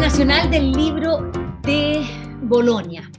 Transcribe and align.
Nacional 0.00 0.48
del 0.50 0.72
Libro 0.72 1.30
de 1.62 2.06
Bolonia. 2.42 3.10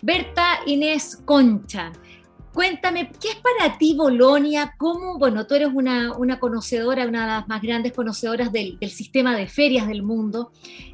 Berta 0.00 0.60
Inés 0.66 1.20
Concha, 1.24 1.92
cuéntame, 2.54 3.10
¿qué 3.20 3.30
es 3.30 3.36
para 3.36 3.76
ti 3.76 3.94
Bolonia? 3.94 4.74
¿Cómo, 4.78 5.18
bueno, 5.18 5.46
tú 5.46 5.54
eres 5.54 5.68
una, 5.74 6.14
conocedora, 6.38 7.06
una 7.06 7.22
de 7.22 7.26
las 7.26 7.48
más 7.48 7.60
grandes 7.60 7.92
conocedoras 7.92 8.52
del, 8.52 8.78
sistema 8.88 9.36
de 9.36 9.48
ferias 9.48 9.88
del 9.88 10.02
mundo, 10.02 10.52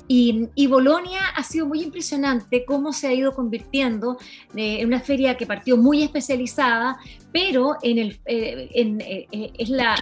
y, 0.09 0.48
y, 0.55 0.67
Bolonia 0.67 1.20
ha 1.34 1.43
sido 1.43 1.67
muy 1.67 1.83
impresionante 1.83 2.65
cómo 2.65 2.92
se 2.92 3.09
ha 3.09 3.15
ido 3.15 3.34
convirtiendo 3.34 4.19
eh, 4.55 4.81
en 4.81 4.89
una 4.89 5.01
feria 5.01 5.37
que 5.37 5.47
partió 5.47 5.77
muy 5.77 6.03
especializada, 6.03 6.98
pero 7.34 7.79
en 7.83 7.98
el, 7.98 8.20
eh, 8.27 9.27
eh, 9.33 9.52
es 9.59 9.69
la, 9.69 9.97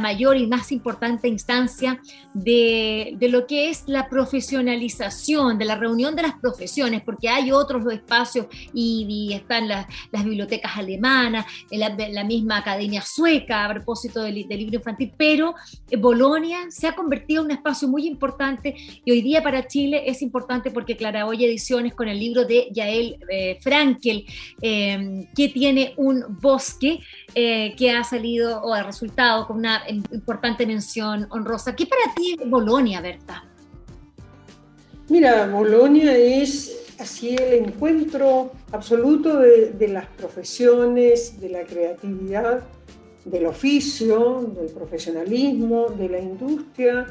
mayor 0.00 0.36
y 0.36 0.48
más 0.48 0.72
importante 0.72 1.28
instancia 1.28 2.00
de, 2.34 3.16
lo 3.20 3.46
que 3.46 3.70
es 3.70 3.84
la 3.86 4.08
profesionalización, 4.08 5.58
de 5.58 5.64
la 5.64 5.76
reunión 5.76 6.16
de 6.16 6.22
las 6.22 6.34
profesiones, 6.40 7.02
porque 7.02 7.28
hay 7.28 7.52
otros 7.52 7.86
espacios 7.92 8.46
y, 8.74 9.30
están 9.32 9.68
las, 9.68 9.86
bibliotecas 10.24 10.76
alemanas, 10.76 11.46
la, 11.70 12.24
misma 12.24 12.58
academia 12.58 13.00
sueca 13.00 13.64
a 13.64 13.74
propósito 13.74 14.20
del, 14.20 14.34
libro 14.34 14.78
infantil, 14.78 15.12
pero 15.16 15.54
Bolonia 16.00 16.66
se 16.70 16.88
ha 16.88 16.96
convertido 16.96 17.42
en 17.42 17.46
un 17.46 17.52
espacio 17.52 17.86
muy 17.86 18.08
importante 18.08 18.74
y 19.04 19.12
hoy 19.12 19.22
día 19.22 19.40
para 19.40 19.68
Chile 19.68 20.02
es 20.06 20.20
importante 20.20 20.72
porque 20.72 20.96
Claraboya 20.96 21.46
Ediciones 21.46 21.94
con 21.94 22.08
el 22.08 22.18
libro 22.18 22.44
de 22.44 22.66
Yael 22.72 23.18
eh, 23.30 23.58
Frankel, 23.60 24.26
eh, 24.60 25.28
que 25.36 25.48
tiene 25.48 25.94
un 25.96 26.24
eh, 27.34 27.74
que 27.76 27.90
ha 27.90 28.04
salido 28.04 28.60
o 28.62 28.74
ha 28.74 28.82
resultado 28.82 29.46
con 29.46 29.58
una 29.58 29.82
importante 29.88 30.66
mención 30.66 31.26
honrosa. 31.30 31.74
¿Qué 31.74 31.86
para 31.86 32.14
ti 32.14 32.36
Bolonia, 32.46 33.00
Berta? 33.00 33.44
Mira, 35.08 35.46
Bolonia 35.48 36.16
es 36.16 36.94
así 36.98 37.34
el 37.34 37.64
encuentro 37.64 38.52
absoluto 38.70 39.38
de 39.38 39.88
las 39.88 40.06
profesiones, 40.06 41.40
de 41.40 41.48
la 41.48 41.62
creatividad, 41.64 42.62
del 43.24 43.46
oficio, 43.46 44.52
del 44.56 44.70
profesionalismo, 44.70 45.88
de 45.90 46.08
la 46.08 46.18
industria 46.18 47.06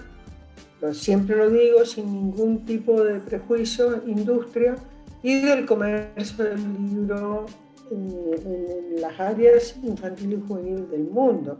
siempre 0.94 1.36
lo 1.36 1.50
digo 1.50 1.86
sin 1.86 2.12
ningún 2.12 2.66
tipo 2.66 3.04
de 3.04 3.20
prejuicio, 3.20 4.02
industria 4.08 4.76
y 5.22 5.40
del 5.42 5.66
comercio 5.66 6.44
del 6.44 6.58
libro 6.58 7.46
en, 7.92 9.02
las 9.02 9.20
áreas 9.20 9.76
infantil 9.84 10.34
y 10.34 10.48
juvenil 10.48 10.90
del 10.90 11.04
mundo. 11.04 11.60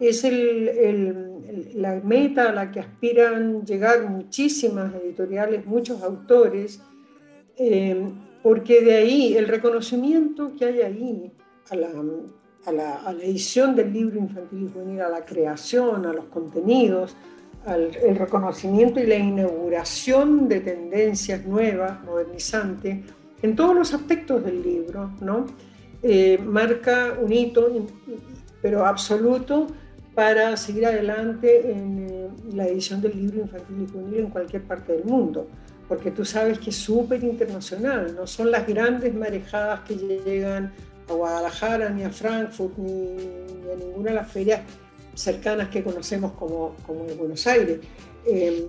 Es 0.00 0.24
la 1.74 2.00
meta 2.02 2.48
a 2.48 2.52
la 2.52 2.70
que 2.70 2.80
aspiran 2.80 3.64
llegar 3.64 4.08
muchísimas 4.08 4.92
editoriales, 4.94 5.64
muchos 5.64 6.02
autores, 6.02 6.80
eh, 7.56 8.10
porque 8.42 8.80
de 8.80 8.94
ahí 8.96 9.36
el 9.36 9.46
reconocimiento 9.46 10.52
que 10.58 10.64
hay 10.64 10.80
ahí 10.80 11.32
a 11.70 11.76
la, 11.76 11.90
a 13.04 13.12
la 13.12 13.22
edición 13.22 13.76
del 13.76 13.92
libro 13.92 14.18
infantil 14.18 14.64
y 14.68 14.72
juvenil, 14.72 15.00
a 15.02 15.08
la 15.08 15.24
creación, 15.24 16.06
a 16.06 16.12
los 16.12 16.24
contenidos, 16.26 17.16
el 17.66 18.16
reconocimiento 18.16 18.98
y 18.98 19.06
la 19.06 19.16
inauguración 19.16 20.48
de 20.48 20.60
tendencias 20.60 21.46
nuevas, 21.46 22.02
modernizantes, 22.02 23.04
en 23.42 23.56
todos 23.56 23.74
los 23.74 23.92
aspectos 23.92 24.44
del 24.44 24.62
libro. 24.62 25.10
Eh, 26.02 26.38
marca 26.38 27.16
un 27.20 27.32
hito, 27.32 27.86
pero 28.60 28.86
absoluto, 28.86 29.68
para 30.14 30.56
seguir 30.56 30.86
adelante 30.86 31.70
en 31.70 32.06
eh, 32.10 32.28
la 32.54 32.66
edición 32.66 33.00
del 33.00 33.16
libro 33.16 33.40
infantil 33.40 33.86
y 33.88 33.92
juvenil 33.92 34.18
en 34.20 34.30
cualquier 34.30 34.62
parte 34.62 34.92
del 34.92 35.04
mundo, 35.04 35.48
porque 35.88 36.10
tú 36.10 36.24
sabes 36.24 36.58
que 36.58 36.70
es 36.70 36.76
súper 36.76 37.22
internacional, 37.24 38.14
no 38.14 38.26
son 38.26 38.50
las 38.50 38.66
grandes 38.66 39.14
marejadas 39.14 39.80
que 39.80 39.94
llegan 39.96 40.72
a 41.08 41.12
Guadalajara, 41.12 41.88
ni 41.90 42.04
a 42.04 42.10
Frankfurt, 42.10 42.76
ni, 42.78 43.16
a 43.72 43.76
ninguna 43.76 44.10
de 44.10 44.16
las 44.16 44.30
ferias 44.30 44.60
cercanas 45.14 45.68
que 45.68 45.82
conocemos 45.82 46.32
como, 46.32 46.74
como 46.86 47.06
en 47.06 47.16
Buenos 47.16 47.46
Aires. 47.46 47.80
Eh, 48.26 48.68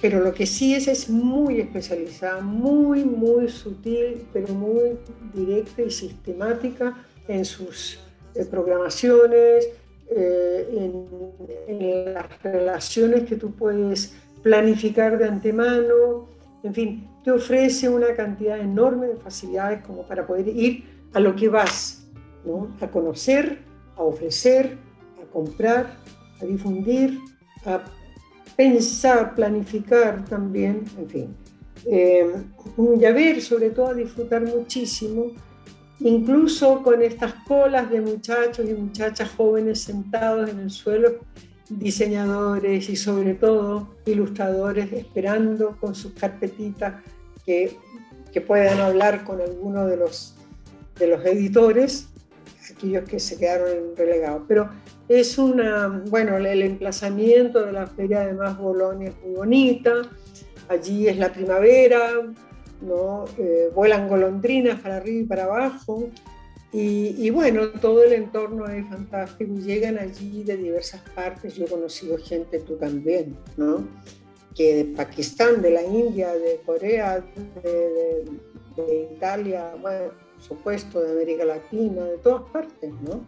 pero 0.00 0.20
lo 0.20 0.32
que 0.32 0.46
sí 0.46 0.74
es 0.74 0.88
es 0.88 1.10
muy 1.10 1.60
especializada, 1.60 2.40
muy, 2.40 3.04
muy 3.04 3.48
sutil, 3.48 4.26
pero 4.32 4.54
muy 4.54 4.98
directa 5.34 5.82
y 5.82 5.90
sistemática 5.90 6.96
en 7.28 7.44
sus 7.44 7.98
eh, 8.34 8.44
programaciones, 8.44 9.68
eh, 10.10 10.68
en, 10.72 11.06
en, 11.68 12.14
las 12.14 12.42
relaciones 12.42 13.24
que 13.28 13.36
tú 13.36 13.52
puedes 13.52 14.14
planificar 14.42 15.18
de 15.18 15.26
antemano, 15.26 16.28
en 16.62 16.74
fin, 16.74 17.08
te 17.22 17.30
ofrece 17.30 17.88
una 17.88 18.14
cantidad 18.14 18.58
enorme 18.58 19.08
de 19.08 19.16
facilidades 19.16 19.82
como 19.86 20.02
para 20.02 20.26
poder 20.26 20.48
ir 20.48 20.84
a 21.12 21.20
lo 21.20 21.36
que 21.36 21.48
vas, 21.48 22.06
¿no? 22.44 22.74
a 22.80 22.86
conocer, 22.88 23.58
a 23.96 24.02
ofrecer, 24.02 24.78
comprar, 25.32 25.96
a 26.40 26.44
difundir, 26.44 27.18
a 27.64 27.82
pensar, 28.60 29.34
planificar 29.34 30.22
también, 30.26 30.84
en 30.98 31.08
fin. 31.08 31.36
Eh, 31.86 32.30
y 33.00 33.04
a 33.06 33.10
ver, 33.10 33.40
sobre 33.40 33.70
todo 33.70 33.86
a 33.86 33.94
disfrutar 33.94 34.42
muchísimo, 34.42 35.32
incluso 36.00 36.82
con 36.82 37.00
estas 37.00 37.32
colas 37.48 37.90
de 37.90 38.02
muchachos 38.02 38.68
y 38.68 38.74
muchachas 38.74 39.30
jóvenes 39.30 39.80
sentados 39.80 40.50
en 40.50 40.58
el 40.58 40.70
suelo, 40.70 41.20
diseñadores 41.70 42.90
y 42.90 42.96
sobre 42.96 43.32
todo 43.32 43.94
ilustradores 44.04 44.92
esperando 44.92 45.78
con 45.80 45.94
sus 45.94 46.12
carpetitas 46.12 47.02
que, 47.46 47.78
que 48.30 48.42
puedan 48.42 48.78
hablar 48.78 49.24
con 49.24 49.40
alguno 49.40 49.86
de 49.86 49.96
los, 49.96 50.34
de 50.98 51.06
los 51.06 51.24
editores, 51.24 52.08
aquellos 52.70 53.08
que 53.08 53.20
se 53.20 53.38
quedaron 53.38 53.96
relegados. 53.96 54.42
Pero 54.46 54.68
es 55.10 55.38
una, 55.38 55.88
bueno, 56.08 56.36
el 56.36 56.62
emplazamiento 56.62 57.66
de 57.66 57.72
la 57.72 57.88
feria 57.88 58.20
de 58.20 58.32
Más 58.32 58.56
Bolonia 58.56 59.08
es 59.08 59.20
muy 59.24 59.34
bonita, 59.34 60.02
allí 60.68 61.08
es 61.08 61.18
la 61.18 61.32
primavera, 61.32 62.12
¿no? 62.80 63.24
Eh, 63.36 63.72
vuelan 63.74 64.08
golondrinas 64.08 64.80
para 64.80 64.98
arriba 64.98 65.20
y 65.22 65.24
para 65.24 65.44
abajo, 65.44 66.08
y, 66.72 67.28
bueno, 67.30 67.70
todo 67.80 68.04
el 68.04 68.12
entorno 68.12 68.68
es 68.68 68.88
fantástico, 68.88 69.52
llegan 69.54 69.98
allí 69.98 70.44
de 70.44 70.56
diversas 70.56 71.00
partes, 71.16 71.56
yo 71.56 71.64
he 71.64 71.68
conocido 71.68 72.16
gente, 72.16 72.60
tú 72.60 72.76
también, 72.76 73.36
¿no? 73.56 73.88
Que 74.54 74.76
de 74.76 74.84
Pakistán, 74.84 75.60
de 75.60 75.70
la 75.70 75.82
India, 75.82 76.32
de 76.32 76.60
Corea, 76.64 77.24
de, 77.64 78.24
de 78.76 79.08
Italia, 79.12 79.74
bueno, 79.82 80.12
por 80.36 80.42
supuesto, 80.44 81.02
de 81.02 81.10
América 81.10 81.44
Latina, 81.44 82.04
de 82.04 82.18
todas 82.18 82.42
partes, 82.52 82.92
¿no? 83.02 83.26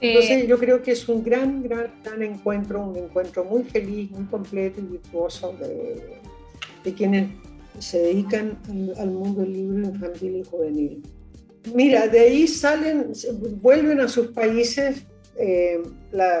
Entonces 0.00 0.44
eh, 0.44 0.46
yo 0.46 0.58
creo 0.58 0.82
que 0.82 0.92
es 0.92 1.08
un 1.08 1.24
gran, 1.24 1.62
gran, 1.62 1.92
gran 2.04 2.22
encuentro, 2.22 2.84
un 2.84 2.96
encuentro 2.96 3.44
muy 3.44 3.64
feliz, 3.64 4.10
muy 4.10 4.24
completo 4.26 4.80
y 4.80 4.84
virtuoso 4.84 5.54
de, 5.58 6.20
de 6.84 6.94
quienes 6.94 7.30
se 7.78 8.00
dedican 8.00 8.58
al 8.98 9.10
mundo 9.10 9.42
del 9.42 9.52
libro 9.52 9.78
infantil 9.80 10.36
y 10.36 10.44
juvenil. 10.44 11.02
Mira, 11.74 12.06
de 12.08 12.20
ahí 12.20 12.46
salen, 12.46 13.12
vuelven 13.60 14.00
a 14.00 14.08
sus 14.08 14.28
países 14.28 15.04
eh, 15.36 15.80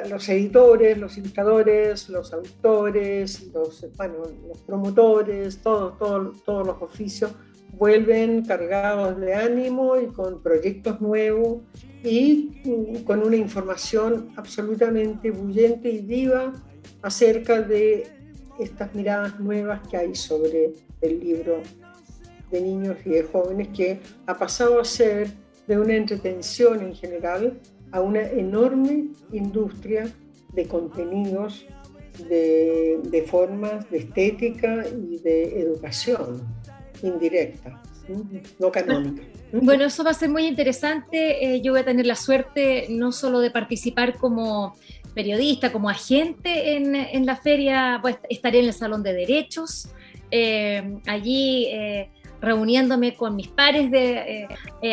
los 0.08 0.28
editores, 0.28 0.98
los 0.98 1.16
ilustradores, 1.18 2.08
los 2.08 2.32
autores, 2.32 3.48
los, 3.52 3.86
bueno, 3.96 4.14
los 4.48 4.58
promotores, 4.62 5.58
todo, 5.58 5.92
todo, 5.92 6.32
todos 6.44 6.66
los 6.66 6.82
oficios 6.82 7.32
vuelven 7.72 8.44
cargados 8.44 9.20
de 9.20 9.34
ánimo 9.34 10.00
y 10.00 10.06
con 10.06 10.42
proyectos 10.42 11.00
nuevos 11.00 11.58
y 12.04 12.60
mm, 12.64 13.04
con 13.04 13.22
una 13.22 13.36
información 13.36 14.30
absolutamente 14.36 15.30
bullente 15.30 15.90
y 15.90 15.98
viva 15.98 16.52
acerca 17.02 17.60
de 17.60 18.06
estas 18.58 18.94
miradas 18.94 19.38
nuevas 19.38 19.86
que 19.88 19.96
hay 19.96 20.14
sobre 20.14 20.72
el 21.00 21.20
libro 21.20 21.62
de 22.50 22.60
niños 22.60 22.96
y 23.04 23.10
de 23.10 23.22
jóvenes 23.22 23.68
que 23.68 24.00
ha 24.26 24.36
pasado 24.36 24.80
a 24.80 24.84
ser 24.84 25.28
de 25.66 25.78
una 25.78 25.94
entretención 25.94 26.80
en 26.80 26.94
general 26.94 27.60
a 27.92 28.00
una 28.00 28.22
enorme 28.22 29.08
industria 29.32 30.10
de 30.52 30.66
contenidos 30.66 31.66
de, 32.28 33.24
formas, 33.28 33.88
de 33.90 33.98
estética 33.98 34.84
y 34.88 35.18
de 35.18 35.60
educación 35.60 36.42
indirecta, 37.02 37.80
no 38.58 38.72
canónica. 38.72 39.22
Bueno, 39.52 39.84
eso 39.84 40.04
va 40.04 40.10
a 40.10 40.14
ser 40.14 40.28
muy 40.28 40.46
interesante. 40.46 41.54
Eh, 41.54 41.62
yo 41.62 41.72
voy 41.72 41.80
a 41.80 41.84
tener 41.84 42.06
la 42.06 42.16
suerte 42.16 42.86
no 42.90 43.12
solo 43.12 43.40
de 43.40 43.50
participar 43.50 44.16
como 44.18 44.76
periodista, 45.14 45.72
como 45.72 45.88
agente 45.88 46.76
en, 46.76 47.26
la 47.26 47.36
feria, 47.36 47.98
pues 48.00 48.18
estaré 48.28 48.60
en 48.60 48.66
el 48.66 48.72
Salón 48.72 49.02
de 49.02 49.14
Derechos, 49.14 49.88
eh, 50.30 50.98
allí 51.06 51.66
eh, 51.70 52.10
reuniéndome 52.40 53.14
con 53.14 53.34
mis 53.34 53.48
pares 53.48 53.90
de 53.90 54.46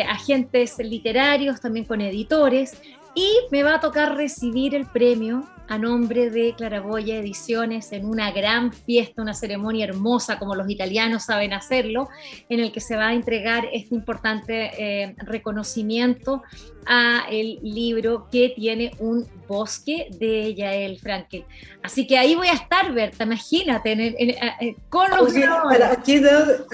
agentes 0.08 0.78
literarios, 0.78 1.60
también 1.60 1.84
con 1.84 2.00
editores, 2.00 2.80
y 3.14 3.28
me 3.52 3.62
va 3.62 3.74
a 3.74 3.80
tocar 3.80 4.16
recibir 4.16 4.74
el 4.74 4.86
premio 4.86 5.46
a 5.68 5.78
nombre 5.78 6.30
de 6.30 6.54
Claraboya 6.56 7.16
Ediciones 7.16 7.92
en 7.92 8.06
una 8.06 8.30
gran 8.30 8.72
fiesta, 8.72 9.22
una 9.22 9.34
ceremonia 9.34 9.84
hermosa 9.84 10.38
como 10.38 10.54
los 10.54 10.68
italianos 10.70 11.24
saben 11.24 11.52
hacerlo, 11.52 12.08
en 12.48 12.60
el 12.60 12.72
que 12.72 12.80
se 12.80 12.96
va 12.96 13.08
a 13.08 13.14
entregar 13.14 13.66
este 13.72 13.94
importante 13.94 14.70
eh, 14.78 15.14
reconocimiento 15.18 16.42
a 16.86 17.26
el 17.30 17.58
libro 17.62 18.28
que 18.30 18.52
tiene 18.54 18.92
un 18.98 19.26
bosque 19.48 20.08
de 20.18 20.54
Yael 20.54 20.98
Frankel. 20.98 21.44
Así 21.82 22.06
que 22.06 22.18
ahí 22.18 22.34
voy 22.34 22.48
a 22.48 22.54
estar, 22.54 22.92
Berta, 22.92 23.24
imagínate, 23.24 23.92
en, 23.92 24.76
con 24.88 25.10
los... 25.10 25.34
¿A 25.36 26.02
qué 26.02 26.16
edad, 26.16 26.64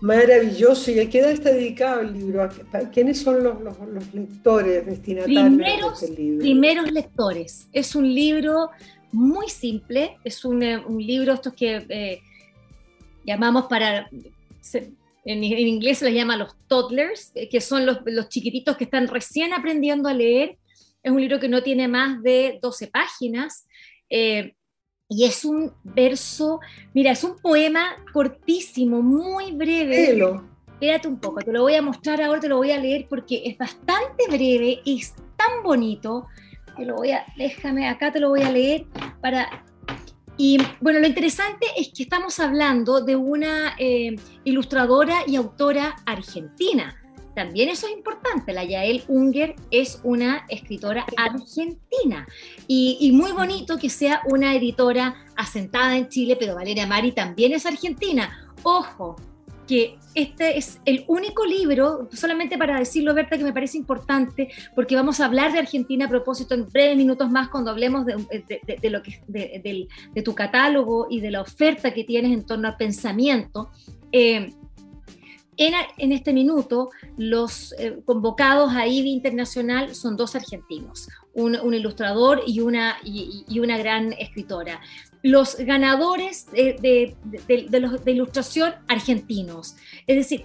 Maravilloso. 0.00 0.90
¿Y 0.90 1.00
a 1.00 1.08
qué 1.08 1.20
edad 1.20 1.30
está 1.30 1.50
dedicado 1.50 2.00
el 2.00 2.12
libro? 2.12 2.48
¿Quiénes 2.92 3.20
son 3.20 3.42
los, 3.42 3.56
lectores 4.12 4.86
destinatarios 4.86 5.44
primeros, 5.44 6.00
de 6.00 6.06
este 6.06 6.22
libro? 6.22 6.40
Primeros 6.40 6.92
lectores. 6.92 7.68
Es 7.72 7.94
un 7.94 8.14
libro 8.14 8.70
muy 9.12 9.48
simple, 9.48 10.18
es 10.24 10.44
un, 10.44 10.62
eh, 10.62 10.82
libro 10.98 11.32
estos 11.32 11.54
que 11.54 11.86
eh, 11.88 12.20
llamamos 13.24 13.66
para... 13.66 14.08
en, 15.24 15.44
inglés 15.44 15.98
se 15.98 16.06
les 16.06 16.14
llama 16.14 16.36
los 16.36 16.54
toddlers, 16.66 17.30
eh, 17.34 17.48
que 17.48 17.60
son 17.60 17.86
los, 17.86 18.28
chiquititos 18.28 18.76
que 18.76 18.84
están 18.84 19.08
recién 19.08 19.52
aprendiendo 19.52 20.08
a 20.08 20.14
leer. 20.14 20.58
Es 21.02 21.12
un 21.12 21.20
libro 21.20 21.38
que 21.38 21.48
no 21.48 21.62
tiene 21.62 21.86
más 21.86 22.22
de 22.22 22.58
12 22.60 22.88
páginas. 22.88 23.66
Y 25.08 25.24
es 25.24 25.44
un 25.44 25.72
verso, 25.82 26.60
mira, 26.94 27.12
es 27.12 27.24
un 27.24 27.36
poema 27.36 27.96
cortísimo, 28.12 29.02
muy 29.02 29.52
breve. 29.52 30.18
Espérate 30.72 31.08
un 31.08 31.18
poco, 31.18 31.40
te 31.40 31.52
lo 31.52 31.62
voy 31.62 31.74
a 31.74 31.82
mostrar 31.82 32.20
ahora, 32.20 32.40
te 32.40 32.48
lo 32.48 32.56
voy 32.56 32.70
a 32.70 32.78
leer 32.78 33.06
porque 33.08 33.42
es 33.44 33.56
bastante 33.56 34.26
breve, 34.28 34.80
es 34.84 35.14
tan 35.36 35.62
bonito. 35.62 36.26
Te 36.76 36.84
lo 36.84 36.96
voy 36.96 37.12
a, 37.12 37.24
déjame, 37.36 37.88
acá 37.88 38.12
te 38.12 38.20
lo 38.20 38.30
voy 38.30 38.42
a 38.42 38.50
leer 38.50 38.86
para... 39.20 39.64
Y 40.36 40.58
bueno, 40.80 40.98
lo 40.98 41.06
interesante 41.06 41.66
es 41.76 41.92
que 41.94 42.02
estamos 42.02 42.40
hablando 42.40 43.00
de 43.00 43.14
una 43.14 43.76
eh, 43.78 44.16
ilustradora 44.42 45.18
y 45.28 45.36
autora 45.36 45.94
argentina, 46.06 47.00
también 47.34 47.68
eso 47.68 47.86
es 47.86 47.92
importante. 47.92 48.52
La 48.52 48.64
Yael 48.64 49.02
Unger 49.08 49.54
es 49.70 50.00
una 50.02 50.44
escritora 50.48 51.04
argentina 51.16 52.26
y, 52.66 53.10
muy 53.12 53.32
bonito 53.32 53.78
que 53.78 53.90
sea 53.90 54.22
una 54.26 54.54
editora 54.54 55.14
asentada 55.36 55.96
en 55.96 56.08
Chile, 56.08 56.36
pero 56.38 56.54
Valeria 56.54 56.86
Mari 56.86 57.12
también 57.12 57.52
es 57.52 57.66
argentina. 57.66 58.52
Ojo, 58.62 59.16
que 59.66 59.96
este 60.14 60.58
es 60.58 60.78
el 60.84 61.04
único 61.08 61.44
libro, 61.44 62.08
solamente 62.12 62.56
para 62.56 62.78
decirlo, 62.78 63.14
Berta, 63.14 63.36
que 63.36 63.44
me 63.44 63.52
parece 63.52 63.78
importante, 63.78 64.48
porque 64.74 64.94
vamos 64.94 65.20
a 65.20 65.26
hablar 65.26 65.52
de 65.52 65.58
Argentina 65.58 66.06
a 66.06 66.08
propósito 66.08 66.54
en 66.54 66.68
breves 66.68 66.96
minutos 66.96 67.30
más 67.30 67.48
cuando 67.48 67.70
hablemos 67.70 68.04
de, 68.06 68.90
lo 68.90 69.02
que, 69.02 69.20
de, 69.26 70.22
tu 70.22 70.34
catálogo 70.34 71.08
y 71.10 71.20
de 71.20 71.30
la 71.30 71.40
oferta 71.40 71.92
que 71.92 72.04
tienes 72.04 72.32
en 72.32 72.44
torno 72.44 72.68
al 72.68 72.76
pensamiento. 72.76 73.70
Eh, 74.12 74.52
en, 75.56 76.12
este 76.12 76.32
minuto, 76.32 76.90
los 77.16 77.74
eh, 77.78 78.00
convocados 78.04 78.72
a 78.74 78.86
IBI 78.86 79.10
Internacional 79.10 79.94
son 79.94 80.16
dos 80.16 80.34
argentinos, 80.34 81.08
un, 81.32 81.74
ilustrador 81.74 82.42
y 82.46 82.60
una, 82.60 82.96
y, 83.04 83.58
una 83.58 83.78
gran 83.78 84.12
escritora. 84.14 84.80
Los 85.22 85.56
ganadores 85.56 86.46
de, 86.52 87.16
ilustración 88.06 88.74
argentinos. 88.88 89.76
Es 90.06 90.16
decir, 90.16 90.44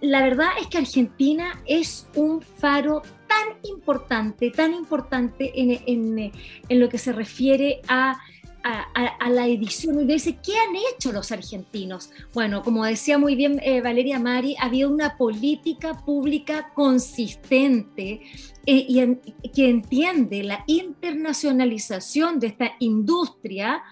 la 0.00 0.22
verdad 0.22 0.48
es 0.60 0.68
que 0.68 0.78
Argentina 0.78 1.60
es 1.66 2.06
un 2.14 2.40
faro 2.40 3.02
tan 3.28 3.58
importante, 3.64 4.50
tan 4.50 4.72
importante 4.72 5.52
en 5.54 6.32
lo 6.70 6.88
que 6.88 6.98
se 6.98 7.12
refiere 7.12 7.82
a 7.88 8.18
a, 8.62 9.30
la 9.30 9.46
edición 9.46 10.00
y 10.00 10.04
dice, 10.04 10.38
¿qué 10.42 10.52
han 10.56 10.74
hecho 10.76 11.12
los 11.12 11.30
argentinos? 11.32 12.10
Bueno, 12.34 12.62
como 12.62 12.84
decía 12.84 13.18
muy 13.18 13.34
bien 13.34 13.60
eh, 13.62 13.80
Valeria 13.80 14.18
Mari, 14.18 14.56
había 14.58 14.88
una 14.88 15.16
política 15.16 16.04
pública 16.04 16.70
consistente 16.74 18.22
eh, 18.66 18.86
y 18.88 19.50
que 19.54 19.68
entiende 19.68 20.42
la 20.42 20.64
internacionalización 20.66 22.40
de 22.40 22.48
esta 22.48 22.72
industria 22.80 23.82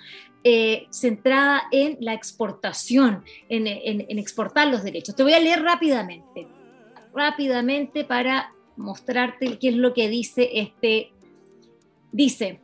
eh, 0.44 0.86
centrada 0.90 1.62
en 1.70 1.98
la 2.00 2.14
exportación, 2.14 3.24
en, 3.48 3.66
en 3.66 4.18
exportar 4.18 4.68
los 4.68 4.82
derechos. 4.82 5.14
Te 5.14 5.22
voy 5.22 5.34
a 5.34 5.40
leer 5.40 5.62
rápidamente, 5.62 6.48
rápidamente 7.14 8.04
para 8.04 8.52
mostrarte 8.76 9.58
qué 9.58 9.68
es 9.70 9.76
lo 9.76 9.92
que 9.94 10.08
dice 10.08 10.48
este. 10.54 11.12
Dice, 12.10 12.60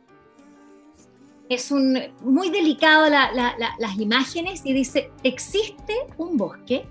es 1.49 1.71
un, 1.71 1.99
muy 2.21 2.49
delicado 2.49 3.09
las 3.09 3.97
imágenes 3.97 4.61
y 4.65 4.73
dice, 4.73 5.11
existe 5.23 5.93
un 6.17 6.37
bosque 6.37 6.85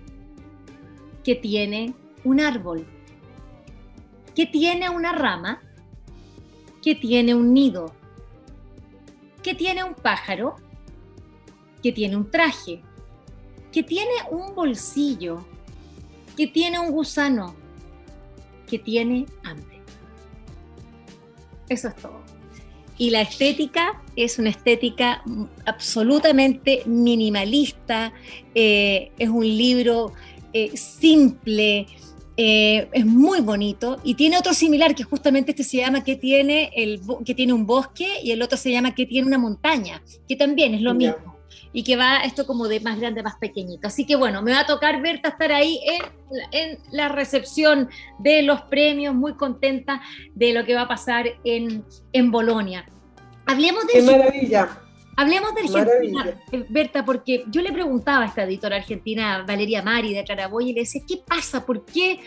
que 1.22 1.34
tiene 1.34 1.94
un 2.22 2.40
árbol, 2.40 2.86
que 4.34 4.46
tiene 4.46 4.90
una 4.90 5.12
rama, 5.12 5.60
que 6.82 6.94
tiene 6.94 7.34
un 7.34 7.52
nido, 7.52 7.94
que 9.42 9.54
tiene 9.54 9.82
un 9.84 9.94
pájaro, 9.94 10.56
que 11.82 11.92
tiene 11.92 12.16
un 12.16 12.30
traje, 12.30 12.82
que 13.72 13.82
tiene 13.82 14.12
un 14.30 14.54
bolsillo, 14.54 15.44
que 16.36 16.46
tiene 16.46 16.78
un 16.78 16.90
gusano, 16.90 17.54
que 18.66 18.78
tiene 18.78 19.26
hambre. 19.44 19.80
Eso 21.68 21.88
es 21.88 21.96
todo. 21.96 22.23
Y 22.96 23.10
la 23.10 23.22
estética 23.22 24.00
es 24.16 24.38
una 24.38 24.50
estética 24.50 25.22
absolutamente 25.66 26.82
minimalista, 26.86 28.12
eh, 28.54 29.10
es 29.18 29.28
un 29.28 29.44
libro 29.44 30.12
eh, 30.52 30.76
simple, 30.76 31.86
eh, 32.36 32.88
es 32.92 33.06
muy 33.06 33.40
bonito 33.40 33.98
y 34.04 34.14
tiene 34.14 34.38
otro 34.38 34.54
similar 34.54 34.94
que 34.94 35.04
justamente 35.04 35.52
este 35.52 35.64
se 35.64 35.78
llama 35.78 36.02
que 36.02 36.16
tiene, 36.16 36.70
el, 36.74 37.00
que 37.24 37.34
tiene 37.34 37.52
un 37.52 37.66
bosque 37.66 38.06
y 38.22 38.30
el 38.30 38.42
otro 38.42 38.56
se 38.56 38.70
llama 38.70 38.94
que 38.94 39.06
tiene 39.06 39.26
una 39.26 39.38
montaña, 39.38 40.02
que 40.28 40.36
también 40.36 40.74
es 40.74 40.82
lo 40.82 40.94
mismo 40.94 41.33
y 41.72 41.84
que 41.84 41.96
va 41.96 42.18
esto 42.18 42.46
como 42.46 42.68
de 42.68 42.80
más 42.80 42.98
grande 42.98 43.20
a 43.20 43.24
más 43.24 43.36
pequeñito. 43.36 43.86
Así 43.88 44.06
que 44.06 44.16
bueno, 44.16 44.42
me 44.42 44.52
va 44.52 44.60
a 44.60 44.66
tocar 44.66 45.00
Berta 45.00 45.30
estar 45.30 45.52
ahí 45.52 45.80
en, 46.52 46.78
la 46.90 47.08
recepción 47.08 47.88
de 48.18 48.42
los 48.42 48.62
premios, 48.62 49.14
muy 49.14 49.34
contenta 49.34 50.02
de 50.34 50.52
lo 50.52 50.64
que 50.64 50.74
va 50.74 50.82
a 50.82 50.88
pasar 50.88 51.26
en, 51.44 51.84
en 52.12 52.30
Bolonia. 52.30 52.86
Hablemos 53.46 53.86
de... 53.86 53.92
¡Qué 53.92 54.02
maravilla! 54.02 54.80
Hablemos 55.16 55.54
de 55.54 55.78
Argentina, 55.78 56.40
Berta, 56.68 57.04
porque 57.04 57.44
yo 57.48 57.62
le 57.62 57.72
preguntaba 57.72 58.24
a 58.24 58.26
esta 58.26 58.42
editora 58.42 58.76
argentina, 58.76 59.44
Valeria 59.46 59.82
Mari, 59.82 60.12
de 60.12 60.24
Caraboy, 60.24 60.70
y 60.70 60.72
le 60.72 60.80
decía, 60.80 61.02
¿qué 61.06 61.18
pasa? 61.24 61.64
¿Por 61.64 61.84
qué, 61.84 62.18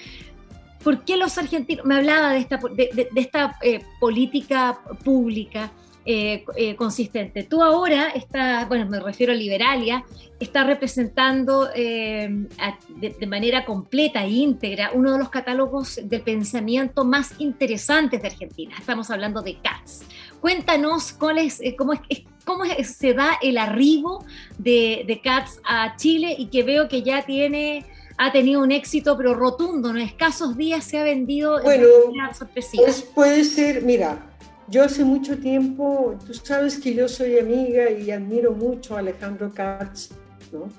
por 0.84 1.03
qué 1.03 1.17
los 1.17 1.38
argentinos? 1.38 1.86
Me 1.86 1.96
hablaba 1.96 2.31
de 2.31 2.39
esta, 2.39 2.57
de, 2.57 3.10
esta 3.15 3.57
eh, 3.62 3.81
política 4.00 4.79
pública 5.03 5.69
eh, 6.09 6.45
eh, 6.55 6.73
consistente. 6.77 7.43
Tú 7.43 7.61
ahora 7.61 8.07
estás, 8.15 8.65
bueno, 8.69 8.85
me 8.85 8.97
refiero 8.97 9.33
a 9.33 9.35
Liberalia, 9.35 10.05
está 10.39 10.63
representando 10.63 11.67
eh, 11.75 12.47
de, 12.95 13.27
manera 13.27 13.65
completa 13.65 14.23
e 14.23 14.29
íntegra 14.29 14.91
uno 14.93 15.11
de 15.11 15.19
los 15.19 15.27
catálogos 15.27 15.99
de 16.01 16.19
pensamiento 16.19 17.03
más 17.03 17.33
interesantes 17.39 18.21
de 18.21 18.29
Argentina. 18.29 18.73
Estamos 18.79 19.11
hablando 19.11 19.41
de 19.41 19.57
CATS. 19.57 20.05
Cuéntanos 20.39 21.11
cuál 21.11 21.39
es, 21.39 21.61
cómo, 21.77 21.91
es, 21.91 22.23
cómo 22.45 22.63
se 22.85 23.13
da 23.13 23.37
el 23.41 23.57
arribo 23.57 24.23
de, 24.57 25.03
de 25.05 25.19
CATS 25.19 25.59
a 25.65 25.97
Chile 25.97 26.33
y 26.39 26.45
que 26.45 26.63
veo 26.63 26.87
que 26.87 27.01
ya 27.03 27.25
tiene 27.25 27.85
ha 28.17 28.31
tenido 28.31 28.61
un 28.61 28.71
éxito 28.71 29.17
pero 29.17 29.33
rotundo, 29.33 29.89
en 29.89 29.97
escasos 29.97 30.55
días 30.55 30.85
se 30.85 30.97
ha 30.97 31.03
vendido 31.03 31.61
bueno, 31.61 31.85
sorpresiva. 32.33 32.83
Pues 32.83 33.01
puede 33.01 33.43
ser, 33.43 33.83
mira, 33.83 34.26
yo 34.69 34.83
hace 34.83 35.05
mucho 35.05 35.38
tiempo, 35.38 36.15
tú 36.25 36.33
sabes 36.33 36.77
que 36.77 36.93
yo 36.93 37.07
soy 37.07 37.39
amiga 37.39 37.89
y 37.89 38.12
admiro 38.12 38.51
mucho 38.51 38.95
a 38.95 39.00
Alejandro 39.00 39.51
Katz, 39.53 40.09
¿no? 40.51 40.69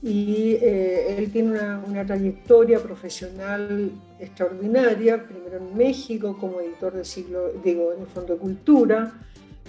Y 0.00 0.54
eh, 0.60 1.16
él 1.16 1.30
tiene 1.30 1.50
una, 1.50 2.04
trayectoria 2.04 2.80
profesional 2.80 3.92
extraordinaria, 4.18 5.24
primero 5.26 5.58
en 5.58 5.76
México 5.76 6.36
como 6.40 6.60
editor 6.60 6.92
de 6.94 7.04
siglo, 7.04 7.52
digo, 7.64 7.92
en 7.92 8.06
Fondo 8.08 8.34
de 8.34 8.40
Cultura, 8.40 9.12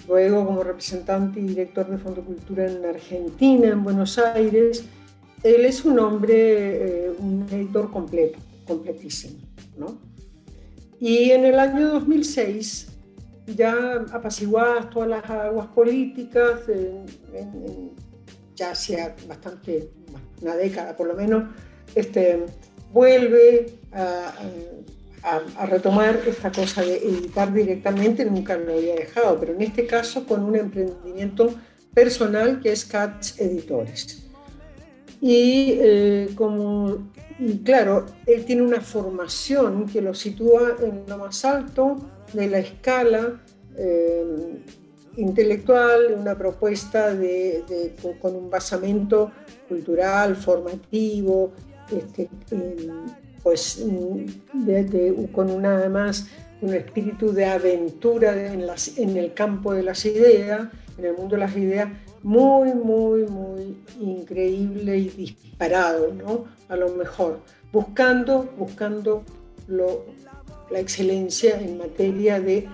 luego 0.08 0.44
como 0.44 0.64
representante 0.64 1.38
y 1.38 1.44
director 1.44 1.88
de 1.88 1.98
Fondo 1.98 2.22
Cultura 2.22 2.66
en 2.66 2.84
Argentina, 2.84 3.68
en 3.68 3.84
Buenos 3.84 4.18
Aires. 4.18 4.84
Él 5.44 5.64
es 5.64 5.84
un 5.84 6.00
hombre, 6.00 7.06
eh, 7.06 7.12
un 7.18 7.46
editor 7.50 7.90
completo, 7.92 8.38
completísimo. 8.66 9.38
¿no? 9.76 9.98
Y 10.98 11.30
en 11.30 11.44
el 11.44 11.60
año 11.60 11.90
2006, 11.90 12.88
ya 13.46 14.04
apaciguadas 14.12 14.90
todas 14.90 15.08
las 15.08 15.28
aguas 15.28 15.66
políticas, 15.68 16.60
ya 18.54 18.70
hacía 18.70 19.14
bastante, 19.26 19.90
una 20.42 20.56
década 20.56 20.96
por 20.96 21.08
lo 21.08 21.14
menos, 21.14 21.44
este, 21.94 22.46
vuelve 22.92 23.78
a, 23.92 24.32
retomar 25.66 26.20
esta 26.26 26.52
cosa 26.52 26.82
de 26.82 26.96
editar 26.96 27.50
directamente, 27.50 28.26
nunca 28.26 28.58
lo 28.58 28.74
había 28.74 28.94
dejado, 28.94 29.40
pero 29.40 29.54
en 29.54 29.62
este 29.62 29.86
caso 29.86 30.26
con 30.26 30.44
un 30.44 30.54
emprendimiento 30.54 31.54
personal 31.94 32.60
que 32.60 32.72
es 32.72 32.84
Cats 32.84 33.40
Editores. 33.40 34.26
Y, 35.22 35.78
eh, 35.80 36.28
como, 36.34 37.10
y 37.38 37.56
claro, 37.60 38.04
él 38.26 38.44
tiene 38.44 38.60
una 38.60 38.82
formación 38.82 39.86
que 39.86 40.02
lo 40.02 40.12
sitúa 40.12 40.76
en 40.82 41.04
lo 41.08 41.16
más 41.16 41.42
alto 41.46 41.96
de 42.34 42.48
la 42.48 42.58
escala 42.58 43.40
eh, 43.76 44.62
intelectual, 45.16 46.14
una 46.18 46.36
propuesta 46.36 47.14
de, 47.14 47.94
con 48.20 48.34
un 48.34 48.50
basamento 48.50 49.30
cultural, 49.68 50.36
formativo, 50.36 51.52
este, 51.90 52.28
pues 53.42 53.84
mm, 53.84 55.24
con 55.32 55.50
una, 55.50 55.76
además 55.76 56.26
un 56.60 56.74
espíritu 56.74 57.32
de 57.32 57.44
aventura 57.44 58.52
en, 58.52 58.66
las, 58.66 58.96
en 58.98 59.16
el 59.16 59.34
campo 59.34 59.72
de 59.72 59.82
las 59.82 60.04
ideas, 60.04 60.68
en 60.98 61.04
el 61.04 61.14
mundo 61.14 61.36
de 61.36 61.40
las 61.40 61.56
ideas, 61.56 61.88
muy, 62.22 62.72
muy, 62.72 63.24
muy 63.24 63.76
increíble 64.00 64.96
y 64.96 65.08
disparado, 65.10 66.12
¿no? 66.14 66.46
A 66.68 66.76
lo 66.76 66.88
mejor, 66.90 67.40
buscando, 67.70 68.48
buscando 68.56 69.24
lo, 69.66 70.06
la 70.70 70.80
excelencia 70.80 71.60
en 71.60 71.78
materia 71.78 72.40
de 72.40 72.68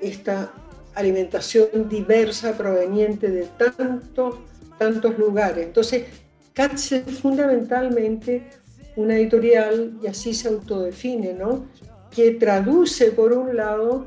esta 0.00 0.52
alimentación 0.94 1.88
diversa 1.88 2.56
proveniente 2.56 3.30
de 3.30 3.46
tantos, 3.56 4.36
tantos 4.78 5.18
lugares. 5.18 5.66
Entonces, 5.66 6.04
Katz 6.52 6.92
es 6.92 7.20
fundamentalmente 7.20 8.48
una 8.96 9.16
editorial, 9.16 9.98
y 10.02 10.08
así 10.08 10.34
se 10.34 10.48
autodefine, 10.48 11.32
¿no? 11.32 11.66
que 12.10 12.32
traduce, 12.32 13.12
por 13.12 13.32
un 13.32 13.56
lado, 13.56 14.06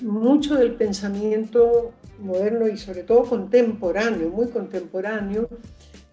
mucho 0.00 0.54
del 0.54 0.76
pensamiento 0.76 1.92
moderno 2.18 2.66
y 2.68 2.78
sobre 2.78 3.02
todo 3.02 3.24
contemporáneo, 3.24 4.30
muy 4.30 4.48
contemporáneo, 4.48 5.48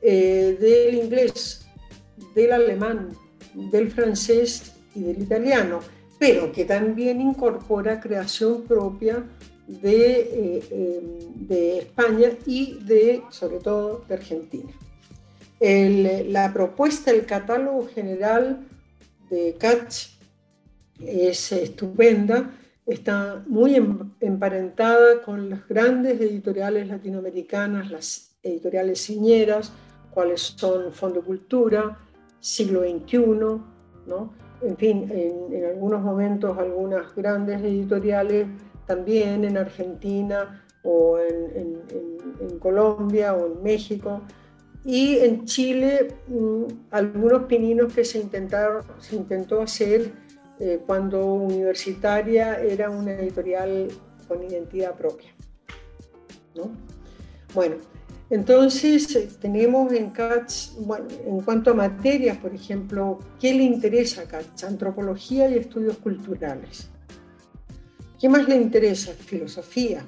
eh, 0.01 0.57
del 0.59 0.95
inglés, 0.95 1.65
del 2.35 2.51
alemán, 2.51 3.09
del 3.53 3.89
francés 3.91 4.73
y 4.93 5.03
del 5.03 5.21
italiano, 5.21 5.79
pero 6.19 6.51
que 6.51 6.65
también 6.65 7.21
incorpora 7.21 7.99
creación 7.99 8.63
propia 8.63 9.23
de, 9.67 10.11
eh, 10.11 10.63
eh, 10.71 11.01
de 11.35 11.79
España 11.79 12.29
y 12.45 12.79
de, 12.83 13.21
sobre 13.29 13.59
todo, 13.59 14.03
de 14.07 14.15
Argentina 14.15 14.73
la 15.59 16.53
propuesta, 16.53 17.11
el 17.11 17.25
catálogo 17.25 17.87
general 17.87 18.67
de 19.29 19.55
Catch 19.59 20.09
es 20.99 21.51
estupenda, 21.51 22.51
está 22.85 23.43
muy 23.47 23.75
em, 23.75 24.11
emparentada 24.19 25.21
con 25.21 25.49
las 25.49 25.67
grandes 25.67 26.19
editoriales 26.21 26.87
latinoamericanas, 26.87 27.91
las 27.91 28.37
editoriales 28.43 29.01
señeras, 29.01 29.73
cuáles 30.11 30.41
son 30.41 30.93
Fondo 30.93 31.23
Cultura, 31.23 31.99
Siglo 32.39 32.81
XXI, 32.81 33.17
¿no? 34.07 34.33
En 34.61 34.77
fin, 34.77 35.09
en, 35.11 35.65
algunos 35.65 36.01
momentos 36.01 36.57
algunas 36.57 37.13
grandes 37.15 37.61
editoriales 37.61 38.47
también 38.85 39.43
en 39.43 39.57
Argentina 39.57 40.63
o 40.83 41.19
en, 41.19 41.77
Colombia 42.59 43.33
o 43.33 43.45
en 43.47 43.63
México 43.63 44.21
y 44.83 45.17
en 45.17 45.45
Chile, 45.45 46.15
mm, 46.27 46.63
algunos 46.91 47.43
pininos 47.43 47.93
que 47.93 48.03
se, 48.03 48.19
intentaron, 48.19 48.83
se 48.99 49.15
intentó 49.15 49.61
hacer 49.61 50.11
eh, 50.59 50.79
cuando 50.85 51.25
universitaria 51.25 52.59
era 52.61 52.89
una 52.89 53.13
editorial 53.13 53.89
con 54.27 54.43
identidad 54.43 54.95
propia. 54.95 55.29
¿no? 56.55 56.71
Bueno, 57.53 57.75
entonces 58.29 59.15
eh, 59.15 59.29
tenemos 59.39 59.93
en 59.93 60.09
CATS, 60.09 60.75
bueno, 60.79 61.07
en 61.25 61.39
cuanto 61.41 61.71
a 61.71 61.73
materias, 61.73 62.37
por 62.37 62.53
ejemplo, 62.53 63.19
¿qué 63.39 63.53
le 63.53 63.63
interesa 63.63 64.21
a 64.21 64.25
CATS? 64.25 64.65
Antropología 64.65 65.49
y 65.49 65.55
estudios 65.55 65.97
culturales. 65.97 66.89
¿Qué 68.19 68.27
más 68.27 68.47
le 68.47 68.55
interesa? 68.55 69.13
Filosofía, 69.13 70.03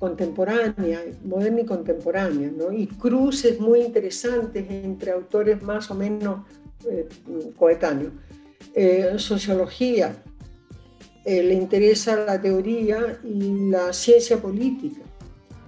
contemporánea, 0.00 1.04
moderna 1.24 1.60
y 1.60 1.64
contemporánea, 1.64 2.50
¿no? 2.50 2.72
y 2.72 2.86
cruces 2.88 3.60
muy 3.60 3.82
interesantes 3.82 4.64
entre 4.68 5.12
autores 5.12 5.62
más 5.62 5.90
o 5.90 5.94
menos 5.94 6.40
eh, 6.88 7.06
coetáneos. 7.56 8.12
Eh, 8.74 9.14
sociología, 9.16 10.22
le 11.24 11.52
interesa 11.52 12.16
la 12.16 12.40
teoría 12.40 13.20
y 13.22 13.68
la 13.68 13.92
ciencia 13.92 14.40
política, 14.40 15.02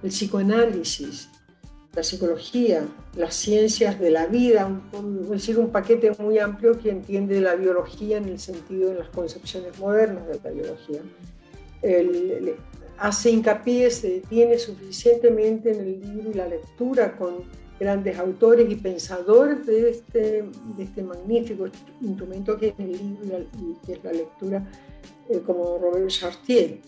el 0.03 0.09
psicoanálisis, 0.09 1.29
la 1.93 2.03
psicología, 2.03 2.87
las 3.15 3.35
ciencias 3.35 3.99
de 3.99 4.11
la 4.11 4.25
vida, 4.27 4.81
es 5.23 5.29
decir, 5.29 5.59
un 5.59 5.71
paquete 5.71 6.11
muy 6.19 6.39
amplio 6.39 6.79
que 6.79 6.89
entiende 6.89 7.41
la 7.41 7.55
biología 7.55 8.17
en 8.17 8.29
el 8.29 8.39
sentido 8.39 8.89
de 8.91 8.99
las 8.99 9.09
concepciones 9.09 9.77
modernas 9.77 10.25
de 10.27 10.39
la 10.43 10.51
biología. 10.51 11.01
El, 11.81 12.55
hace 12.97 13.31
hincapié, 13.31 13.89
se 13.91 14.09
detiene 14.09 14.57
suficientemente 14.57 15.71
en 15.71 15.79
el 15.79 16.01
libro 16.01 16.31
y 16.31 16.33
la 16.33 16.47
lectura 16.47 17.17
con 17.17 17.43
grandes 17.79 18.17
autores 18.19 18.71
y 18.71 18.75
pensadores 18.75 19.65
de 19.65 19.89
este, 19.89 20.43
de 20.77 20.83
este 20.83 21.01
magnífico 21.01 21.65
instrumento 22.01 22.55
que 22.57 22.67
es 22.67 22.75
el 22.77 22.91
libro 22.91 23.39
y 23.59 23.85
que 23.85 23.93
es 23.93 24.03
la 24.03 24.13
lectura, 24.13 24.71
eh, 25.29 25.41
como 25.45 25.79
Robert 25.79 26.07
Chartier. 26.07 26.79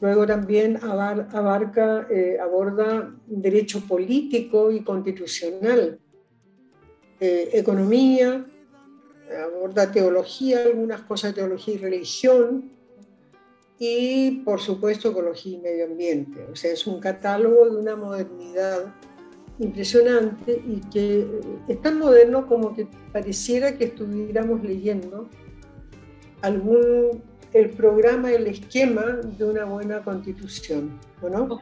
Luego 0.00 0.26
también 0.26 0.78
abarca, 0.82 2.06
eh, 2.10 2.38
aborda 2.40 3.14
derecho 3.26 3.80
político 3.86 4.70
y 4.70 4.82
constitucional, 4.82 5.98
eh, 7.20 7.50
economía, 7.52 8.46
aborda 9.46 9.92
teología, 9.92 10.62
algunas 10.62 11.02
cosas 11.02 11.34
de 11.34 11.42
teología 11.42 11.74
y 11.74 11.78
religión, 11.78 12.70
y 13.78 14.42
por 14.42 14.60
supuesto 14.60 15.10
ecología 15.10 15.56
y 15.56 15.60
medio 15.60 15.84
ambiente. 15.86 16.46
O 16.52 16.54
sea, 16.56 16.72
es 16.72 16.86
un 16.86 17.00
catálogo 17.00 17.68
de 17.68 17.76
una 17.76 17.96
modernidad 17.96 18.94
impresionante 19.58 20.62
y 20.66 20.80
que 20.90 21.26
es 21.68 21.80
tan 21.82 21.98
moderno 21.98 22.46
como 22.46 22.74
que 22.74 22.86
pareciera 23.12 23.76
que 23.76 23.84
estuviéramos 23.84 24.62
leyendo 24.62 25.28
algún 26.42 27.22
el 27.52 27.70
programa, 27.70 28.30
el 28.30 28.46
esquema 28.46 29.18
de 29.22 29.44
una 29.44 29.64
buena 29.64 30.02
constitución, 30.02 30.98
¿o 31.20 31.28
no? 31.28 31.60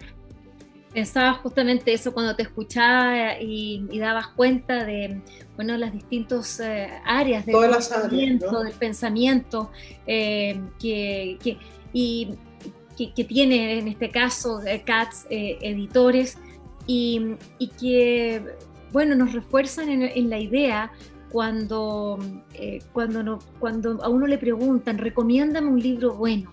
Pensaba 0.92 1.35
justamente 1.35 1.92
eso 1.92 2.12
cuando 2.12 2.35
te 2.35 2.42
escuchaba 2.42 3.38
y, 3.40 3.87
dabas 3.99 4.28
cuenta 4.28 4.85
de 4.85 5.21
bueno, 5.57 5.76
las 5.76 5.92
distintas 5.92 6.61
eh, 6.61 6.88
áreas 7.04 7.45
del 7.45 7.57
pensamiento, 7.57 8.62
del 8.62 8.73
pensamiento 8.73 9.71
eh, 10.07 10.61
que, 10.78 11.38
que 11.42 11.59
y 11.92 12.28
que, 13.07 13.25
tiene 13.25 13.78
en 13.78 13.88
este 13.88 14.11
caso 14.11 14.64
eh, 14.66 14.83
CATS 14.85 15.26
eh, 15.30 15.59
editores 15.61 16.37
y, 16.87 17.37
que, 17.78 18.42
bueno, 18.92 19.14
nos 19.14 19.33
refuerzan 19.33 19.90
en, 19.90 20.30
la 20.30 20.38
idea 20.38 20.90
cuando, 21.30 22.18
eh, 22.54 22.82
cuando, 22.92 23.23
no, 23.23 23.38
cuando 23.58 24.02
a 24.02 24.08
uno 24.08 24.26
le 24.26 24.38
preguntan, 24.38 24.99
recomiéndame 24.99 25.68
un 25.68 25.80
libro 25.80 26.14
bueno. 26.14 26.52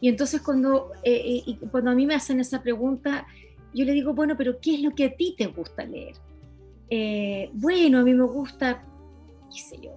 Y 0.00 0.08
entonces 0.08 0.40
cuando, 0.40 0.92
y 1.04 1.58
cuando 1.70 1.90
a 1.90 1.94
mí 1.94 2.06
me 2.06 2.14
hacen 2.14 2.40
esa 2.40 2.62
pregunta, 2.62 3.26
yo 3.74 3.84
le 3.84 3.92
digo, 3.92 4.14
bueno, 4.14 4.34
pero 4.36 4.58
¿qué 4.58 4.76
es 4.76 4.80
lo 4.80 4.92
que 4.92 5.04
a 5.04 5.14
ti 5.14 5.34
te 5.36 5.46
gusta 5.46 5.84
leer? 5.84 6.14
bueno, 7.52 7.98
a 7.98 8.02
mí 8.02 8.14
me 8.14 8.24
gusta, 8.24 8.82
qué 9.54 9.60
sé 9.60 9.78
yo, 9.80 9.92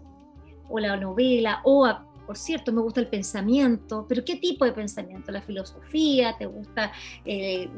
o 0.70 0.78
la 0.78 0.98
novela, 0.98 1.62
o 1.64 1.86
a, 1.86 2.06
por 2.26 2.38
cierto, 2.38 2.72
me 2.72 2.82
gusta 2.82 3.02
el 3.02 3.08
pensamiento, 3.08 4.06
pero 4.08 4.24
¿qué 4.24 4.38
tipo 4.38 4.66
de 4.66 4.72
pensamiento? 4.72 5.32
¿La 5.32 5.42
filosofía? 5.42 6.36
¿Te 6.38 6.46
gusta 6.46 6.92
eh, 7.26 7.70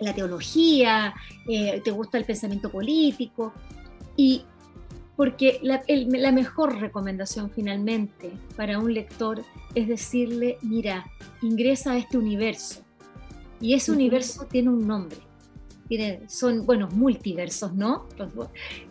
la 0.00 0.14
teología? 0.14 1.14
Eh, 1.48 1.80
¿Te 1.82 1.90
gusta 1.90 2.18
el 2.18 2.24
pensamiento 2.24 2.70
político? 2.70 3.52
Y 4.16 4.44
porque 5.18 5.58
la, 5.64 5.82
la, 5.88 6.30
mejor 6.30 6.78
recomendación 6.78 7.50
finalmente 7.50 8.30
para 8.54 8.78
un 8.78 8.94
lector 8.94 9.42
es 9.74 9.88
decirle, 9.88 10.58
mira, 10.62 11.10
ingresa 11.42 11.90
a 11.90 11.98
este 11.98 12.16
universo, 12.16 12.82
Y 13.60 13.74
ese 13.74 13.90
universo 13.90 14.46
tiene 14.48 14.68
un 14.68 14.86
nombre. 14.86 15.18
Tiene, 15.88 16.20
son, 16.28 16.64
bueno, 16.64 16.86
multiversos, 16.92 17.74
¿no? 17.74 18.06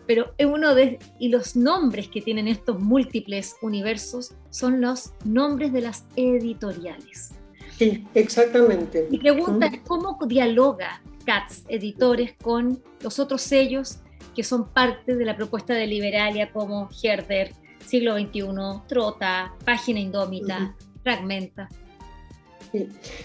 Pero 0.06 0.34
es 0.36 0.46
uno 0.46 0.74
de, 0.74 0.98
y 1.18 1.30
los 1.30 1.56
nombres 1.56 2.08
que 2.08 2.20
tienen 2.20 2.46
estos 2.46 2.78
múltiples 2.78 3.56
universos 3.62 4.34
son 4.50 4.82
los 4.82 5.14
nombres 5.24 5.72
de 5.72 5.80
las 5.80 6.04
editoriales. 6.14 7.30
Sí, 7.78 8.06
exactamente. 8.12 9.08
Mi 9.10 9.16
pregunta 9.16 9.64
es 9.68 9.80
cómo 9.86 10.18
dialoga 10.26 11.00
CATS 11.24 11.64
Editores 11.68 12.34
con 12.36 12.82
los 13.00 13.18
otros 13.18 13.40
sellos 13.40 14.00
que 14.38 14.44
son 14.44 14.68
parte 14.68 15.16
de 15.16 15.24
la 15.24 15.36
propuesta 15.36 15.74
de 15.74 15.84
Liberalia 15.84 16.52
como 16.52 16.88
Herder, 17.02 17.50
Siglo 17.84 18.16
XXI, 18.16 18.44
Trota, 18.86 19.52
Página 19.64 19.98
Indómita, 19.98 20.76
Fragmenta. 21.02 21.68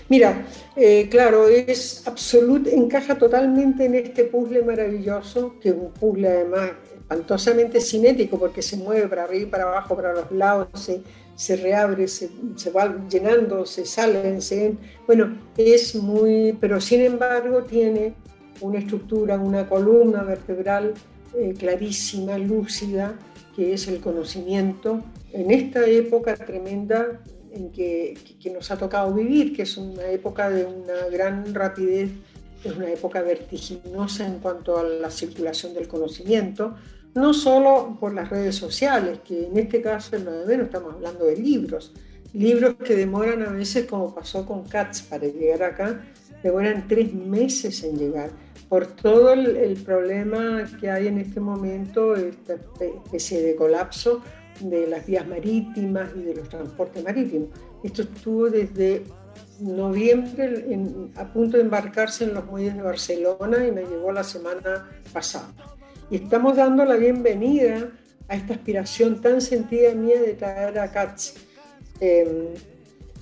Mira, 0.10 0.44
eh, 0.76 1.08
claro, 1.12 1.48
es 1.48 2.08
absoluto, 2.08 2.68
encaja 2.68 3.16
totalmente 3.16 3.86
en 3.86 3.94
este 3.94 4.24
puzzle 4.24 4.64
maravilloso, 4.64 5.60
que 5.62 5.70
es 5.70 5.76
un 5.76 5.92
puzzle 5.92 6.28
además 6.28 6.72
espantosamente 6.96 7.80
cinético 7.80 8.40
porque 8.40 8.64
se 8.64 8.76
mueve 8.76 9.08
para 9.08 9.26
arriba 9.26 9.52
para 9.52 9.64
abajo, 9.66 9.96
para 9.96 10.14
los 10.14 10.32
lados, 10.32 10.70
se, 10.74 11.04
se 11.36 11.58
reabre, 11.58 12.08
se, 12.08 12.32
se, 12.56 12.72
va 12.72 12.92
llenando, 13.08 13.68
se 13.68 13.86
salen, 13.86 14.42
se... 14.42 14.74
Bueno, 15.06 15.38
es 15.58 15.94
muy... 15.94 16.58
pero 16.60 16.82
sin 16.82 17.02
embargo 17.02 17.62
tiene 17.62 18.16
una 18.64 18.80
estructura, 18.80 19.38
una 19.38 19.68
columna 19.68 20.24
vertebral 20.24 20.94
eh, 21.36 21.54
clarísima, 21.58 22.38
lúcida, 22.38 23.16
que 23.56 23.74
es 23.74 23.88
el 23.88 24.00
conocimiento 24.00 25.02
en 25.32 25.52
esta 25.52 25.86
época 25.86 26.36
tremenda 26.36 27.22
en 27.52 27.72
que, 27.72 28.18
que, 28.42 28.50
nos 28.50 28.72
ha 28.72 28.78
tocado 28.78 29.14
vivir, 29.14 29.56
que 29.56 29.64
es 29.64 29.78
una 29.78 30.08
época 30.08 30.50
de 30.50 30.66
una 30.66 31.08
gran 31.12 31.54
rapidez, 31.54 32.10
es 32.64 32.76
una 32.76 32.90
época 32.90 33.22
vertiginosa 33.22 34.26
en 34.26 34.40
cuanto 34.40 34.78
a 34.78 34.84
la 34.84 35.12
circulación 35.12 35.74
del 35.74 35.88
conocimiento, 35.88 36.76
no 37.14 37.34
solo 37.34 37.98
por 38.00 38.14
las 38.14 38.30
redes 38.30 38.56
sociales, 38.56 39.20
que 39.24 39.48
en 39.48 39.58
este 39.58 39.82
caso 39.82 40.16
en 40.16 40.26
lo 40.26 40.32
de 40.32 40.46
menos 40.46 40.66
estamos 40.66 40.96
hablando 40.96 41.26
de 41.26 41.38
libros, 41.38 41.94
libros 42.34 42.76
que 42.76 42.96
demoran 42.96 43.44
a 43.44 43.52
veces, 43.52 43.86
como 43.86 44.14
pasó 44.16 44.46
con 44.46 44.64
Katz 44.64 45.04
para 45.04 45.28
llegar 45.28 45.64
acá, 45.64 46.04
demoran 46.42 46.88
tres 46.88 47.14
meses 47.14 47.84
en 47.84 47.98
llegar, 47.98 48.32
por 48.74 48.88
todo 48.88 49.34
el, 49.34 49.56
el 49.56 49.76
problema 49.84 50.68
que 50.82 50.90
hay 50.90 51.06
en 51.06 51.20
este 51.20 51.40
momento, 51.40 52.16
esta 52.16 52.56
especie 52.80 53.44
de 53.44 53.56
colapso 53.56 54.24
de 54.62 54.88
las 54.88 55.06
vías 55.06 55.28
marítimas 55.28 56.10
y 56.16 56.24
de 56.24 56.34
los 56.34 56.50
transportes 56.50 57.04
marítimos. 57.04 57.50
Esto 57.84 58.02
estuvo 58.02 58.50
desde 58.50 59.04
noviembre 59.60 60.66
a 61.18 61.32
punto 61.32 61.58
de 61.58 61.62
embarcarse 61.62 62.24
en 62.24 62.34
los 62.34 62.48
muelles 62.48 62.76
de 62.76 62.82
Barcelona 62.82 63.64
y 63.64 63.72
me 63.72 63.84
llegó 63.84 64.12
la 64.12 64.24
semana 64.24 64.90
pasada. 65.14 65.54
Y 66.10 66.16
estamos 66.16 66.58
dando 66.58 66.84
la 66.84 66.96
bienvenida 66.96 67.92
a 68.28 68.36
esta 68.36 68.56
aspiración 68.56 69.22
tan 69.22 69.40
sentida 69.40 69.94
mía 69.94 70.20
de 70.20 70.34
traer 70.34 70.80
a 70.80 70.92
CATS. 70.92 71.36
Em, 72.00 72.48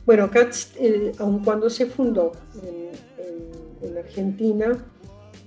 bueno, 0.06 0.32
CATS, 0.32 0.76
eh, 0.80 1.12
aun 1.20 1.44
cuando 1.44 1.70
se 1.70 1.88
fundó 1.88 2.32
en, 2.64 2.92
en, 3.22 3.90
en 3.90 3.98
Argentina, 3.98 4.82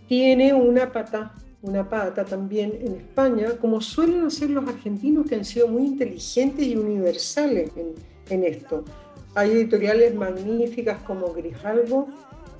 tiene 0.08 0.52
una 0.54 0.92
pata 0.92 1.34
una 1.64 1.88
pata 1.88 2.26
también 2.26 2.78
en 2.78 2.96
España, 2.96 3.56
como 3.58 3.80
suelen 3.80 4.26
hacer 4.26 4.50
los 4.50 4.68
argentinos 4.68 5.26
que 5.26 5.34
han 5.34 5.46
sido 5.46 5.66
muy 5.66 5.86
inteligentes 5.86 6.66
y 6.66 6.76
universales 6.76 7.70
en, 8.28 8.44
esto. 8.44 8.84
Hay 9.34 9.50
editoriales 9.52 10.14
magníficas 10.14 10.98
como 11.06 11.32
Grijalbo, 11.32 12.08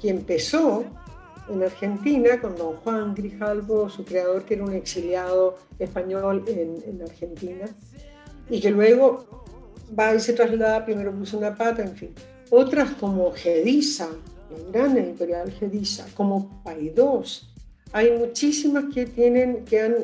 que 0.01 0.09
empezó 0.09 0.85
en 1.51 1.63
Argentina 1.63 2.41
con 2.41 2.57
don 2.57 2.77
Juan 2.77 3.15
Grijalbo, 3.15 3.91
su 3.91 4.07
creador, 4.07 4.45
que 4.45 4.55
era 4.55 4.65
un 4.65 4.73
exiliado 4.73 5.59
español 5.79 6.43
en, 6.47 7.03
Argentina, 7.03 7.67
y 8.49 8.59
que 8.59 8.71
luego 8.71 9.45
va 9.99 10.15
y 10.15 10.21
se 10.21 10.33
traslada, 10.33 10.83
primero 10.87 11.13
puso 11.13 11.37
una 11.37 11.55
pata, 11.55 11.83
en 11.83 11.95
fin. 11.95 12.15
Otras 12.49 12.93
como 12.93 13.33
Gedisa, 13.33 14.09
la 14.09 14.34
gran 14.73 14.97
editorial 14.97 15.51
Gedisa, 15.53 16.07
como 16.15 16.63
Paidós, 16.63 17.55
hay 17.93 18.11
muchísimas 18.11 18.93
que 18.93 19.07
tienen, 19.07 19.65
que 19.65 19.81
han, 19.81 19.95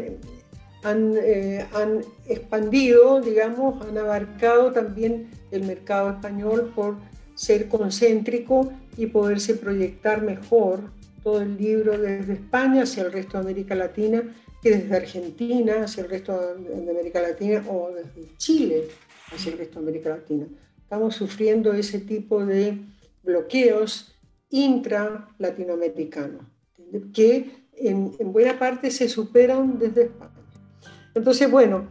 han, 0.84 1.14
eh, 1.16 1.66
han, 1.74 2.02
expandido, 2.28 3.20
digamos, 3.20 3.84
han 3.84 3.98
abarcado 3.98 4.72
también 4.72 5.30
el 5.50 5.64
mercado 5.64 6.10
español 6.10 6.72
por 6.74 6.96
ser 7.34 7.68
concéntrico 7.68 8.72
y 8.96 9.06
poderse 9.06 9.54
proyectar 9.54 10.22
mejor 10.22 10.90
todo 11.22 11.40
el 11.42 11.56
libro 11.56 11.98
desde 11.98 12.34
España 12.34 12.84
hacia 12.84 13.02
el 13.02 13.12
resto 13.12 13.38
de 13.38 13.44
América 13.44 13.74
Latina 13.74 14.22
que 14.62 14.70
desde 14.70 14.96
Argentina 14.96 15.84
hacia 15.84 16.02
el 16.04 16.10
resto 16.10 16.38
de 16.56 16.90
América 16.90 17.20
Latina 17.20 17.64
o 17.68 17.90
desde 17.92 18.36
Chile 18.36 18.88
hacia 19.32 19.52
el 19.52 19.58
resto 19.58 19.80
de 19.80 19.88
América 19.88 20.10
Latina. 20.10 20.46
Estamos 20.82 21.14
sufriendo 21.14 21.72
ese 21.72 22.00
tipo 22.00 22.44
de 22.44 22.78
bloqueos 23.22 24.14
intra-latinoamericanos 24.50 26.44
que 27.12 27.66
en, 27.74 28.32
buena 28.32 28.58
parte 28.58 28.90
se 28.90 29.08
superan 29.08 29.78
desde 29.78 30.04
España. 30.04 30.30
Entonces, 31.14 31.50
bueno, 31.50 31.88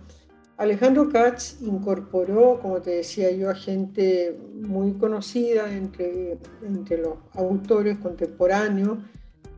Alejandro 0.57 1.09
Katz 1.09 1.61
incorporó, 1.61 2.59
como 2.61 2.81
te 2.81 2.91
decía 2.91 3.31
yo, 3.31 3.49
a 3.49 3.55
gente 3.55 4.37
muy 4.53 4.93
conocida 4.93 5.71
entre, 5.71 6.37
entre 6.61 6.97
los 6.97 7.15
autores 7.33 7.97
contemporáneos, 7.99 8.99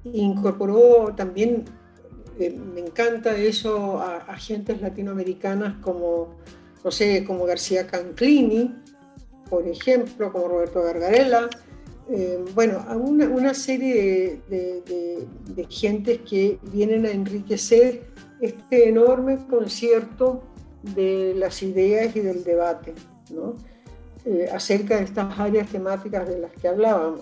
incorporó 0.04 1.14
también, 1.16 1.66
eh, 2.40 2.52
me 2.52 2.82
encanta 2.82 3.36
eso, 3.36 4.00
a, 4.00 4.18
a, 4.18 4.36
gentes 4.38 4.82
latinoamericanas 4.82 5.78
como, 5.82 6.36
no 6.84 6.92
como 7.28 7.46
García 7.46 7.88
Canclini, 7.88 8.76
por 9.50 9.68
ejemplo, 9.68 10.32
como 10.32 10.48
Roberto 10.48 10.82
Gargarella, 10.82 11.50
eh, 12.14 12.44
bueno, 12.54 12.84
a 12.88 12.98
una, 12.98 13.54
serie 13.54 14.42
de, 14.50 14.82
de, 15.56 15.66
gentes 15.70 16.20
que 16.30 16.60
vienen 16.74 17.06
a 17.06 17.12
enriquecer 17.12 18.04
este 18.40 18.90
enorme 18.90 19.38
concierto 19.50 20.44
de 20.96 21.34
las 21.36 21.62
ideas 21.64 22.16
y 22.16 22.22
del 22.22 22.44
debate 22.44 22.94
¿no? 23.30 23.56
Eh, 24.26 24.50
acerca 24.52 24.98
de 24.98 25.04
estas 25.04 25.40
áreas 25.40 25.70
temáticas 25.70 26.28
de 26.28 26.40
las 26.40 26.52
que 26.54 26.68
hablábamos. 26.68 27.22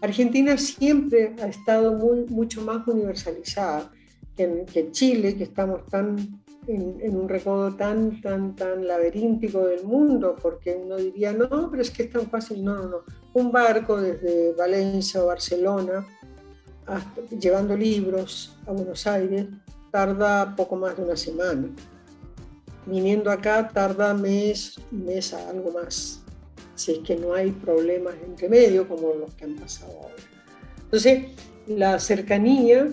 Argentina 0.00 0.56
siempre 0.56 1.34
ha 1.42 1.46
estado 1.46 1.92
muy, 1.92 2.24
mucho 2.26 2.62
más 2.62 2.86
universalizada 2.86 3.90
que, 4.36 4.64
que 4.72 4.90
Chile, 4.90 5.36
que 5.36 5.44
estamos 5.44 5.86
tan 5.86 6.42
en, 6.66 7.16
un 7.16 7.28
recodo 7.28 7.74
tan, 7.74 8.20
tan, 8.20 8.54
tan 8.54 8.86
laberíntico 8.86 9.66
del 9.66 9.84
mundo, 9.84 10.36
porque 10.40 10.80
uno 10.82 10.96
diría, 10.96 11.32
no, 11.32 11.68
pero 11.70 11.82
es 11.82 11.90
que 11.90 12.04
es 12.04 12.10
tan 12.10 12.28
fácil. 12.28 12.64
No, 12.64 12.76
no, 12.76 12.88
no. 12.88 12.98
Un 13.34 13.50
barco 13.50 14.00
desde 14.00 14.52
Valencia 14.52 15.22
o 15.22 15.26
Barcelona, 15.26 16.06
llevando 17.40 17.76
libros 17.76 18.56
a 18.66 18.72
Buenos 18.72 19.06
Aires, 19.06 19.46
tarda 19.90 20.54
poco 20.54 20.76
más 20.76 20.96
de 20.96 21.04
una 21.04 21.16
semana. 21.16 21.68
Viniendo 22.84 23.30
acá 23.30 23.68
tarda 23.68 24.12
mes, 24.12 24.78
mes 24.90 25.32
a 25.32 25.48
algo 25.48 25.70
más, 25.70 26.22
si 26.74 26.92
es 26.92 26.98
que 26.98 27.16
no 27.16 27.32
hay 27.32 27.52
problemas 27.52 28.14
entre 28.24 28.48
medio 28.48 28.88
como 28.88 29.14
los 29.14 29.32
que 29.34 29.44
han 29.44 29.56
pasado 29.56 29.92
ahora. 29.92 30.14
Entonces, 30.84 31.26
la 31.66 31.98
cercanía 32.00 32.88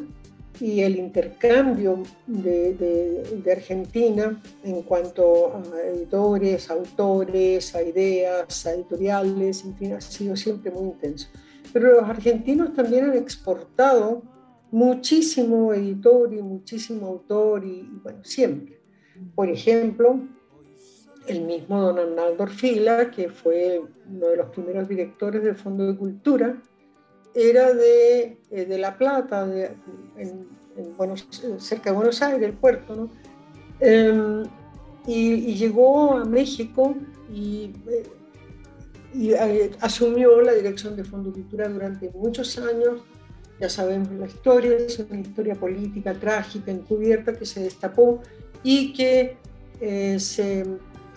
y 0.60 0.82
el 0.82 0.98
intercambio 0.98 2.04
de, 2.28 3.42
Argentina 3.52 4.42
en 4.64 4.82
cuanto 4.84 5.56
a 5.56 5.82
editores, 5.82 6.70
autores, 6.70 7.76
a 7.76 7.82
ideas, 7.82 8.66
a 8.66 8.74
editoriales, 8.74 9.64
en 9.64 9.76
fin, 9.76 9.94
ha 9.94 10.02
sido 10.02 10.36
siempre 10.36 10.72
muy 10.72 10.90
intenso. 10.90 11.30
Pero 11.74 12.02
los 12.02 12.10
argentinos 12.10 12.74
también 12.74 13.06
han 13.06 13.18
exportado 13.18 14.22
muchísimo 14.72 15.74
editor 15.74 16.34
y 16.34 16.42
muchísimo 16.42 17.08
autor 17.08 17.66
y, 17.66 17.88
bueno, 18.04 18.20
siempre. 18.24 18.80
Por 19.36 19.50
ejemplo, 19.50 20.20
el 21.28 21.42
mismo 21.42 21.82
don 21.82 22.00
Arnaldo 22.00 22.44
Orfila, 22.44 23.12
que 23.12 23.30
fue 23.30 23.82
uno 24.10 24.28
de 24.28 24.38
los 24.38 24.50
primeros 24.50 24.88
directores 24.88 25.44
del 25.44 25.56
Fondo 25.56 25.86
de 25.86 25.98
Cultura, 25.98 26.62
era 27.34 27.74
de, 27.74 28.38
eh, 28.52 28.66
de 28.66 28.78
La 28.78 28.98
Plata, 28.98 29.46
de, 29.46 29.72
en, 30.18 30.48
cerca 31.58 31.90
de 31.90 31.96
Buenos 31.96 32.22
Aires, 32.22 32.42
el 32.42 32.54
puerto, 32.54 32.96
¿no? 32.96 33.10
Em, 33.80 34.44
y, 35.06 35.56
llegó 35.56 36.14
a 36.14 36.26
México 36.26 36.96
y, 37.34 37.74
eh, 37.88 38.04
y, 39.14 39.32
eh, 39.32 39.72
asumió 39.82 40.42
la 40.42 40.54
dirección 40.54 40.96
de 40.96 41.04
Fondo 41.04 41.32
Cultura 41.32 41.68
durante 41.68 42.10
muchos 42.12 42.58
años. 42.58 43.02
Ya 43.60 43.70
sabemos 43.70 44.12
la 44.12 44.28
historia, 44.28 44.78
es 44.78 45.00
una 45.00 45.20
historia 45.20 45.56
política 45.56 46.14
trágica, 46.14 46.72
encubierta, 46.72 47.34
que 47.34 47.46
se 47.46 47.62
destapó 47.62 48.22
y 48.64 48.94
que 48.94 49.38
se 50.18 50.66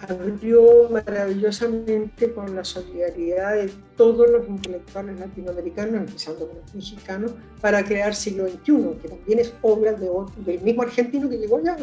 abrió 0.09 0.88
maravillosamente 0.91 2.33
con 2.33 2.55
la 2.55 2.65
solidaridad 2.65 3.55
de 3.55 3.73
todos 3.97 4.29
los 4.31 4.49
intelectuales 4.49 5.19
latinoamericanos, 5.21 5.95
empezando 5.95 6.49
con 6.49 6.59
los 6.59 6.75
mexicanos, 6.75 7.33
para 7.61 7.85
crear 7.85 8.15
siglo 8.15 8.49
XXI, 8.49 8.99
que 9.01 9.09
también 9.09 9.38
es 9.38 9.55
obra 9.62 9.93
de, 9.93 10.11
del 10.45 10.61
mismo 10.61 10.83
argentino 10.83 11.29
que 11.29 11.38
llegó 11.38 11.59
allá, 11.59 11.77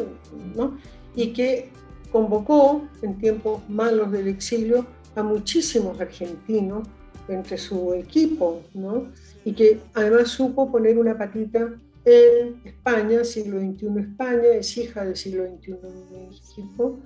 ¿no? 0.55 0.77
y 1.15 1.33
que 1.33 1.69
convocó 2.11 2.87
en 3.01 3.17
tiempos 3.17 3.61
malos 3.69 4.11
del 4.11 4.27
exilio 4.27 4.85
a 5.15 5.23
muchísimos 5.23 5.99
argentinos 5.99 6.87
entre 7.27 7.57
su 7.57 7.93
equipo, 7.93 8.61
¿no? 8.73 9.11
y 9.45 9.53
que 9.53 9.79
además 9.93 10.29
supo 10.29 10.71
poner 10.71 10.97
una 10.97 11.17
patita 11.17 11.73
en 12.05 12.61
España, 12.65 13.23
siglo 13.23 13.59
XXI 13.59 13.87
España, 13.99 14.49
es 14.53 14.77
hija 14.77 15.05
del 15.05 15.15
siglo 15.15 15.45
XXI 15.45 15.75
México, 16.11 16.99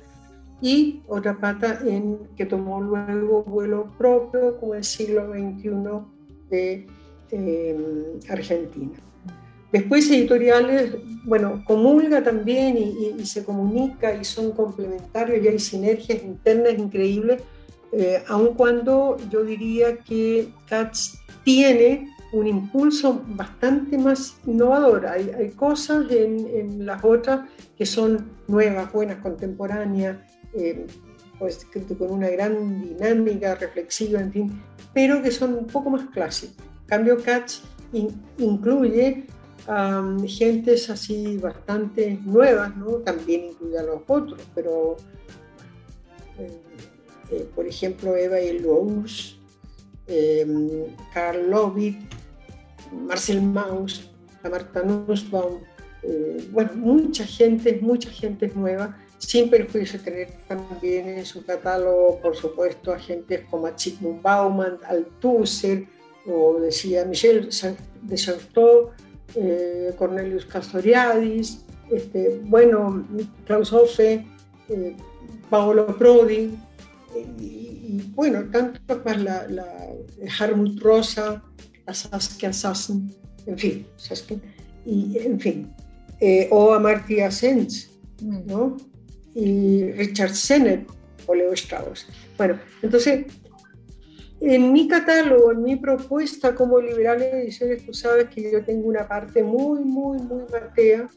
y 0.63 1.02
otra 1.10 1.38
pata 1.38 1.82
en, 1.86 2.19
que 2.38 2.45
tomó 2.45 2.80
luego 2.80 3.43
vuelo 3.43 3.91
propio 3.97 4.58
como 4.62 4.76
el 4.76 4.86
siglo 4.86 5.34
XXI 5.34 5.69
de 6.49 6.88
em, 7.32 7.86
Argentina. 8.30 8.97
Después 9.73 10.10
editoriales, 10.10 10.95
bueno, 11.26 11.62
comulga 11.65 12.23
también 12.23 12.78
y, 12.78 13.26
se 13.26 13.43
comunica 13.43 14.15
y 14.15 14.23
son 14.23 14.54
complementarios 14.54 15.43
y 15.43 15.47
hay 15.49 15.60
sinergias 15.60 16.23
internas 16.23 16.76
increíbles, 16.80 17.41
eh, 17.91 18.23
aun 18.30 18.54
cuando 18.54 19.17
yo 19.30 19.43
diría 19.43 19.97
que 19.97 20.47
Katz 20.69 21.17
tiene 21.43 22.08
un 22.32 22.47
impulso 22.47 23.21
bastante 23.28 23.97
más 23.97 24.38
innovador. 24.47 25.08
Hay, 25.08 25.30
hay 25.38 25.49
cosas 25.49 26.10
en, 26.10 26.47
en, 26.47 26.86
las 26.86 27.04
otras 27.04 27.49
que 27.78 27.86
son 27.86 28.30
nuevas, 28.47 28.93
buenas, 28.93 29.17
contemporáneas, 29.17 30.17
eh, 30.55 30.85
pues, 31.39 31.67
con 31.97 32.11
una 32.11 32.29
gran 32.29 32.81
dinámica 32.81 33.55
reflexiva, 33.55 34.21
en 34.21 34.31
fin, 34.31 34.61
pero 34.93 35.21
que 35.21 35.31
son 35.31 35.53
un 35.55 35.67
poco 35.67 35.89
más 35.89 36.09
clásicas. 36.09 36.55
Cambio 36.85 37.17
Katz 37.17 37.61
incluye 38.37 39.25
um, 39.67 40.25
gentes 40.27 40.89
así 40.89 41.37
bastante 41.37 42.19
nuevas, 42.23 42.75
¿no? 42.77 42.97
también 42.97 43.45
incluye 43.51 43.77
a 43.77 43.83
los 43.83 44.01
otros, 44.07 44.41
pero 44.53 44.97
eh, 46.39 46.61
eh, 47.31 47.47
por 47.55 47.67
ejemplo 47.67 48.15
Eva 48.15 48.39
Elouz, 48.39 49.37
eh, 50.07 50.95
Karl 51.13 51.49
Lovitt, 51.49 51.97
Marcel 52.91 53.41
Mauss, 53.41 54.11
Marta 54.43 54.83
Nussbaum, 54.83 55.59
bueno, 56.51 56.71
mucha 56.75 57.25
gente, 57.25 57.79
mucha 57.81 58.09
gente 58.09 58.51
nueva 58.53 58.97
sin 59.27 59.49
perjuicio 59.49 59.99
de 59.99 60.05
tener 60.05 60.31
también 60.47 61.07
en 61.07 61.25
su 61.25 61.45
catálogo, 61.45 62.19
por 62.21 62.36
supuesto, 62.36 62.91
agentes 62.91 63.41
como 63.49 63.67
Zygmunt 63.77 64.21
Bauman, 64.21 64.77
Althusser, 64.86 65.86
o 66.25 66.59
decía 66.59 67.05
Michel 67.05 67.49
de 68.01 68.15
Chartot, 68.15 68.91
eh, 69.36 69.93
Cornelius 69.97 70.45
Castoriadis, 70.45 71.65
este, 71.91 72.39
bueno, 72.43 73.05
Klaus 73.45 73.71
Hoffe, 73.73 74.25
eh, 74.69 74.95
Paolo 75.49 75.88
Prodi, 75.97 76.57
y, 77.39 78.12
bueno, 78.15 78.43
tantos 78.51 79.05
más, 79.05 79.21
la, 79.21 79.47
la 79.47 79.67
Harmut 80.39 80.79
Rosa, 80.81 81.43
la 81.86 81.93
Saskia 81.93 82.51
Sassen, 82.51 83.13
en 83.45 83.57
fin, 83.57 83.88
y, 84.86 85.17
en 85.17 85.39
fin, 85.39 85.73
eh, 86.19 86.47
o 86.51 86.73
Amartya 86.73 87.29
Sens, 87.31 87.91
¿no? 88.21 88.77
Y 89.36 89.91
Richard 89.91 90.34
Sennett 90.34 90.88
o 91.26 91.36
Leo 91.36 91.54
Strauss. 91.54 92.08
Bueno, 92.38 92.60
entonces, 92.82 93.26
en 94.41 94.74
mi 94.74 94.88
catálogo, 94.88 95.52
en 95.52 95.63
mi 95.63 95.76
propuesta 95.76 96.54
como 96.54 96.80
liberal 96.80 97.19
de 97.19 97.43
ediciones, 97.43 97.86
tú 97.86 97.93
sabes 97.93 98.30
que 98.30 98.52
yo 98.52 98.63
tengo 98.63 98.88
una 98.88 99.08
parte 99.08 99.41
muy, 99.43 99.84
muy, 99.84 100.17
muy 100.19 100.43
matea, 100.52 101.08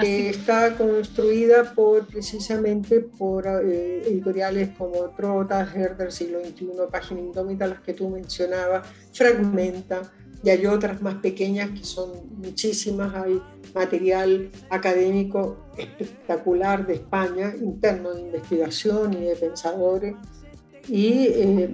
que 0.00 0.30
está 0.30 0.76
construida 0.76 1.74
por, 1.74 2.06
precisamente 2.06 3.00
por 3.00 3.46
eh, 3.46 4.02
editoriales 4.06 4.70
como 4.78 5.10
Trota, 5.10 5.60
Herder, 5.60 6.12
Siglo 6.12 6.40
XXI, 6.40 6.68
Página 6.90 7.20
Indómita, 7.20 7.66
las 7.66 7.80
que 7.80 7.94
tú 7.94 8.08
mencionabas, 8.08 8.88
Fragmenta, 9.12 10.10
y 10.42 10.50
hay 10.50 10.66
otras 10.66 11.02
más 11.02 11.16
pequeñas 11.16 11.70
que 11.70 11.84
son 11.84 12.10
muchísimas, 12.36 13.14
hay 13.14 13.40
material 13.74 14.50
académico 14.70 15.56
espectacular 15.76 16.86
de 16.86 16.94
España, 16.94 17.54
interno 17.60 18.14
de 18.14 18.22
investigación 18.22 19.14
y 19.14 19.24
de 19.24 19.36
pensadores, 19.36 20.14
y 20.88 21.26
eh, 21.28 21.70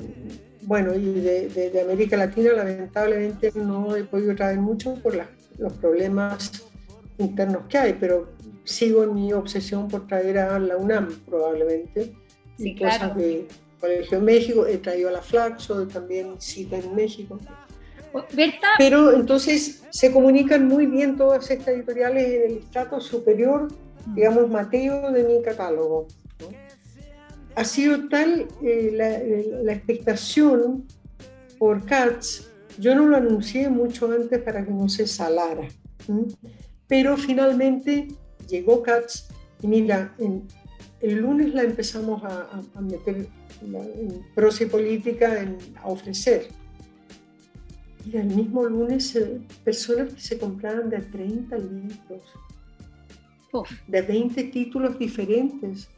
bueno, 0.63 0.95
y 0.95 1.21
de, 1.21 1.81
América 1.83 2.17
Latina 2.17 2.53
lamentablemente 2.53 3.53
no 3.55 3.95
he 3.95 4.05
podido 4.05 4.35
traer 4.35 4.59
mucho 4.59 4.95
por 5.03 5.15
los 5.59 5.73
problemas 5.75 6.51
internos 7.19 7.63
que 7.69 7.79
hay, 7.79 7.97
pero 8.01 8.33
sigo 8.65 9.05
en 9.05 9.15
mi 9.15 9.33
obsesión 9.33 9.89
por 9.89 10.07
traer 10.07 10.39
a 10.39 10.59
la 10.59 10.77
UNAM 10.77 11.21
probablemente, 11.27 12.15
y 12.59 12.77
cosas 12.77 13.17
de 13.17 13.47
Colegio 13.81 14.19
de 14.19 14.25
México, 14.25 14.67
he 14.67 14.79
traído 14.79 15.11
a 15.11 15.13
la 15.13 15.21
Flaxo, 15.21 15.87
también 15.87 16.41
cita 16.41 16.79
en 16.79 16.95
México. 16.95 17.39
Pero 18.79 19.13
entonces 19.13 19.83
se 19.91 20.13
comunican 20.13 20.69
muy 20.69 20.87
bien 20.87 21.17
todas 21.17 21.51
estas 21.51 21.69
editoriales 21.69 22.25
en 22.25 22.51
el 22.51 22.59
estrato 22.59 23.01
superior, 23.01 23.69
digamos, 24.15 24.49
Mateo 24.49 25.11
de 25.11 25.25
mi 25.25 25.43
catálogo. 25.43 26.07
Ha 27.57 27.65
sido 27.65 28.09
tal 28.09 28.47
eh, 28.63 28.91
la, 29.63 29.73
expectación 29.73 30.87
por 31.59 31.85
Katz, 31.85 32.49
yo 32.79 32.95
no 32.95 33.07
lo 33.07 33.17
anuncié 33.17 33.69
mucho 33.69 34.11
antes 34.11 34.41
para 34.43 34.65
que 34.65 34.73
no 34.73 34.89
se 34.89 35.07
salara, 35.07 35.69
pero 36.89 37.17
finalmente 37.17 38.09
llegó 38.49 38.83
Katz 38.83 39.29
y 39.63 39.69
mira, 39.69 40.15
el 41.01 41.15
lunes 41.15 41.55
la 41.55 41.63
empezamos 41.63 42.23
a, 42.25 42.81
meter 42.81 43.29
en 43.63 44.27
prosa 44.35 44.65
y 44.65 44.67
política, 44.67 45.41
en, 45.41 45.57
a 45.81 45.89
ofrecer 45.89 46.49
y 48.07 48.17
el 48.17 48.27
mismo 48.27 48.65
lunes, 48.65 49.15
eh, 49.17 49.41
personas 49.65 50.13
que 50.15 50.21
se 50.21 50.39
compraron 50.39 50.91
de 50.91 50.99
30 50.99 51.57
libros, 51.57 52.23
de 53.87 54.03
20 54.03 54.45
títulos 54.45 54.99
diferentes, 54.99 55.89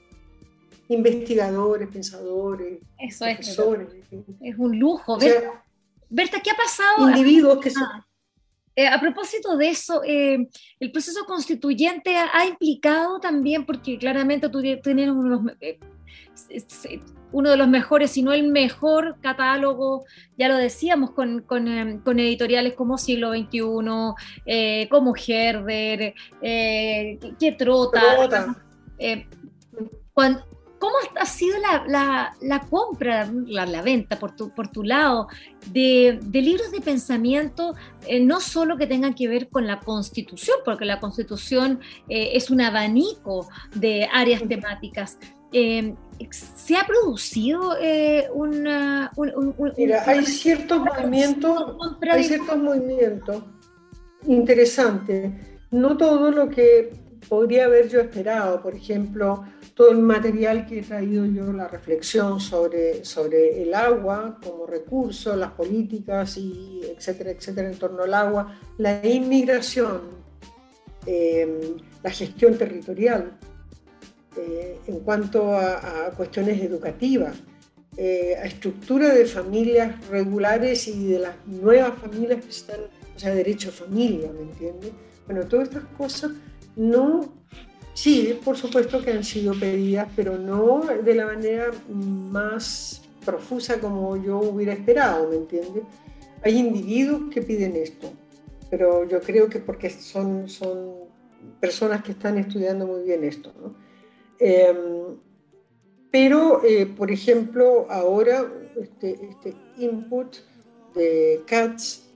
investigadores, 0.88 1.88
pensadores, 1.88 2.78
profesores. 3.18 3.88
Es, 4.40 4.56
un 4.56 4.78
lujo. 4.78 5.18
Berta, 6.08 6.40
¿qué 6.40 6.50
ha 6.50 6.56
pasado? 6.56 7.08
Individuos 7.10 7.58
que 7.58 7.72
ah, 7.76 8.06
eh, 8.76 8.86
a 8.86 9.00
propósito 9.00 9.56
de 9.56 9.70
eso, 9.70 10.02
eh, 10.04 10.48
el 10.78 10.92
proceso 10.92 11.24
constituyente 11.24 12.14
ha, 12.16 12.46
implicado 12.46 13.18
también, 13.18 13.64
porque 13.64 13.98
claramente 13.98 14.50
tú 14.50 14.60
tienes 14.60 15.08
unos 15.08 15.50
uno 17.32 17.50
de 17.50 17.56
los 17.56 17.68
mejores, 17.68 18.10
si 18.12 18.22
no 18.22 18.32
el 18.32 18.48
mejor 18.48 19.16
catálogo, 19.20 20.04
ya 20.38 20.48
lo 20.48 20.56
decíamos, 20.56 21.10
con, 21.10 21.42
con, 21.42 21.68
em, 21.68 22.00
editoriales 22.06 22.74
como 22.74 22.98
Siglo 22.98 23.32
XXI, 23.32 23.60
eh, 24.46 24.88
como 24.90 25.14
Herder, 25.16 26.14
eh, 26.40 27.18
que, 27.38 27.52
trota. 27.52 28.56
Eh, 28.98 29.26
¿Cómo 30.78 30.94
ha 31.18 31.26
sido 31.26 31.56
la, 31.58 32.34
la, 32.40 32.60
compra, 32.68 33.28
la, 33.46 33.82
venta 33.82 34.18
por 34.18 34.36
tu, 34.36 34.54
por 34.54 34.68
tu 34.68 34.82
lado 34.82 35.26
de, 35.72 36.20
de 36.22 36.42
libros 36.42 36.70
de 36.70 36.80
pensamiento, 36.80 37.74
no 38.20 38.40
solo 38.40 38.76
que 38.76 38.86
tengan 38.86 39.14
que 39.14 39.26
ver 39.26 39.48
con 39.48 39.66
la 39.66 39.80
constitución, 39.80 40.58
porque 40.64 40.84
la 40.84 41.00
constitución 41.00 41.80
es 42.08 42.50
un 42.50 42.60
abanico 42.60 43.48
de 43.74 44.06
áreas 44.12 44.46
temáticas, 44.46 45.18
¿Se 46.30 46.76
ha 46.76 46.86
producido 46.86 47.76
eh, 47.80 48.28
una, 48.32 49.12
un, 49.16 49.54
Mira, 49.76 50.02
hay 50.06 50.24
ciertos 50.24 50.80
movimientos, 50.80 51.76
hay 52.10 52.24
ciertos 52.24 52.56
movimientos 52.58 53.42
interesantes. 54.26 55.32
No 55.70 55.96
todo 55.96 56.30
lo 56.30 56.48
que 56.48 56.90
podría 57.28 57.64
haber 57.64 57.88
yo 57.88 58.00
esperado, 58.00 58.62
por 58.62 58.74
ejemplo, 58.74 59.44
todo 59.74 59.90
el 59.90 59.98
material 59.98 60.66
que 60.66 60.78
he 60.78 60.82
traído 60.82 61.26
yo, 61.26 61.52
la 61.52 61.68
reflexión 61.68 62.40
sobre, 62.40 63.04
sobre 63.04 63.62
el 63.62 63.74
agua 63.74 64.38
como 64.42 64.66
recurso, 64.66 65.36
las 65.36 65.52
políticas 65.52 66.38
y 66.38 66.80
etcétera, 66.96 67.30
etcétera 67.30 67.68
en 67.68 67.78
torno 67.78 68.04
al 68.04 68.14
agua, 68.14 68.58
la 68.78 69.04
inmigración, 69.06 70.00
eh, 71.04 71.76
la 72.02 72.10
gestión 72.10 72.56
territorial, 72.56 73.38
eh, 74.36 74.78
en 74.86 75.00
cuanto 75.00 75.52
a, 75.52 76.10
cuestiones 76.16 76.60
educativas, 76.62 77.36
eh, 77.96 78.36
a 78.40 78.44
estructura 78.44 79.14
de 79.14 79.24
familias 79.24 80.06
regulares 80.08 80.86
y 80.88 81.06
de 81.06 81.18
las 81.20 81.46
nuevas 81.46 81.98
familias 81.98 82.44
que 82.44 82.50
están, 82.50 82.80
o 83.14 83.18
sea, 83.18 83.34
derecho 83.34 83.70
a 83.70 83.72
familia, 83.72 84.30
¿me 84.32 84.42
entiendes? 84.42 84.92
Bueno, 85.26 85.46
todas 85.46 85.68
estas 85.68 85.84
cosas 85.96 86.32
no 86.76 87.32
sí, 87.96 88.38
por 88.44 88.56
supuesto 88.56 89.02
que 89.02 89.10
han 89.10 89.24
sido 89.24 89.58
pedidas, 89.58 90.08
pero 90.14 90.38
no 90.38 90.82
de 90.84 91.14
la 91.14 91.26
manera 91.26 91.70
más 91.88 93.02
profusa 93.24 93.80
como 93.80 94.16
yo 94.22 94.38
hubiera 94.38 94.74
esperado, 94.74 95.30
¿me 95.30 95.36
entiendes? 95.36 95.82
Hay 96.44 96.58
individuos 96.58 97.32
que 97.32 97.42
piden 97.42 97.74
esto, 97.74 98.12
pero 98.70 99.08
yo 99.08 99.20
creo 99.20 99.48
que 99.48 99.58
porque 99.58 99.90
son, 99.90 100.48
son 100.48 101.06
personas 101.58 102.02
que 102.02 102.12
están 102.12 102.38
estudiando 102.38 102.86
muy 102.86 103.02
bien 103.02 103.24
esto, 103.24 103.52
¿no? 103.60 103.85
Em, 104.38 105.16
pero, 106.10 106.62
eh, 106.64 106.86
por 106.86 107.10
ejemplo, 107.10 107.86
ahora 107.90 108.46
este, 108.80 109.18
este 109.28 109.54
input 109.78 110.36
de 110.94 111.42
CATS 111.46 112.08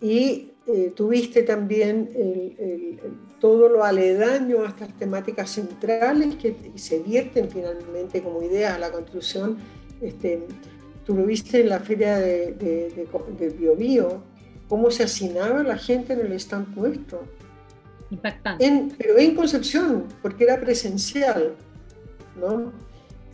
y 0.00 0.52
eh, 0.66 0.92
tuviste 0.94 1.42
también 1.42 2.08
todo 3.38 3.68
lo 3.68 3.84
aledaño 3.84 4.62
a 4.62 4.68
estas 4.68 4.96
temáticas 4.96 5.50
centrales 5.50 6.36
que 6.36 6.56
se 6.76 7.00
vierten 7.00 7.50
finalmente 7.50 8.22
como 8.22 8.42
ideas 8.42 8.74
a 8.74 8.78
la 8.78 8.90
construcción. 8.90 9.58
Este, 10.00 10.46
tú 11.04 11.14
lo 11.14 11.26
viste 11.26 11.60
en 11.60 11.68
la 11.68 11.80
feria 11.80 12.18
de, 12.18 12.52
de, 12.52 13.48
Bio, 13.50 13.76
Bio 13.76 14.22
cómo 14.68 14.90
se 14.90 15.04
asignaba 15.04 15.62
la 15.62 15.76
gente 15.76 16.14
en 16.14 16.20
el 16.20 16.32
stand 16.32 16.74
nuestro. 16.76 17.22
Impactante. 18.10 18.94
pero 18.98 19.18
en 19.18 19.34
Concepción, 19.34 20.04
porque 20.22 20.44
era 20.44 20.60
presencial. 20.60 21.54
¿no? 22.38 22.72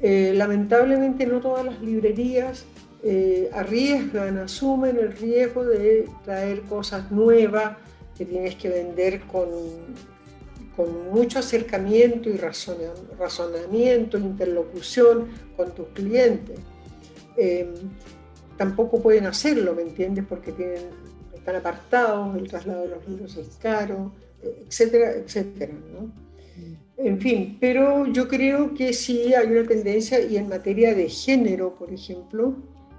Eh, 0.02 0.32
lamentablemente 0.34 1.26
no 1.26 1.40
todas 1.40 1.64
las 1.64 1.80
librerías 1.80 2.64
eh, 3.02 3.50
arriesgan, 3.52 4.38
asumen 4.38 4.98
el 4.98 5.12
riesgo 5.12 5.64
de 5.64 6.08
traer 6.24 6.62
cosas 6.62 7.10
nuevas 7.10 7.76
que 8.16 8.24
tienes 8.24 8.54
que 8.56 8.68
vender 8.68 9.22
con, 9.22 9.48
con 10.76 11.10
mucho 11.10 11.38
acercamiento 11.38 12.28
y 12.28 12.36
razonamiento, 12.36 14.18
interlocución 14.18 15.28
con 15.56 15.74
tus 15.74 15.88
clientes. 15.88 16.58
Em, 17.36 17.72
tampoco 18.58 19.00
pueden 19.00 19.26
hacerlo, 19.26 19.74
¿me 19.74 19.82
entiendes? 19.82 20.24
Porque 20.28 20.52
tienen, 20.52 20.90
están 21.34 21.56
apartados, 21.56 22.36
el 22.36 22.48
traslado 22.48 22.82
de 22.82 22.88
los 22.88 23.08
libros 23.08 23.36
es 23.36 23.56
caro, 23.56 24.12
etcétera, 24.42 25.12
etcétera. 25.12 25.72
¿no? 25.92 26.12
En 26.96 27.18
fin, 27.20 27.56
pero 27.60 28.06
yo 28.06 28.28
creo 28.28 28.74
que 28.74 28.92
sí 28.92 29.32
hay 29.32 29.48
una 29.48 29.66
tendencia 29.66 30.20
y 30.20 30.36
en 30.36 30.48
materia 30.48 30.94
de 30.94 31.08
género, 31.08 31.74
por 31.74 31.92
ejemplo, 31.92 32.54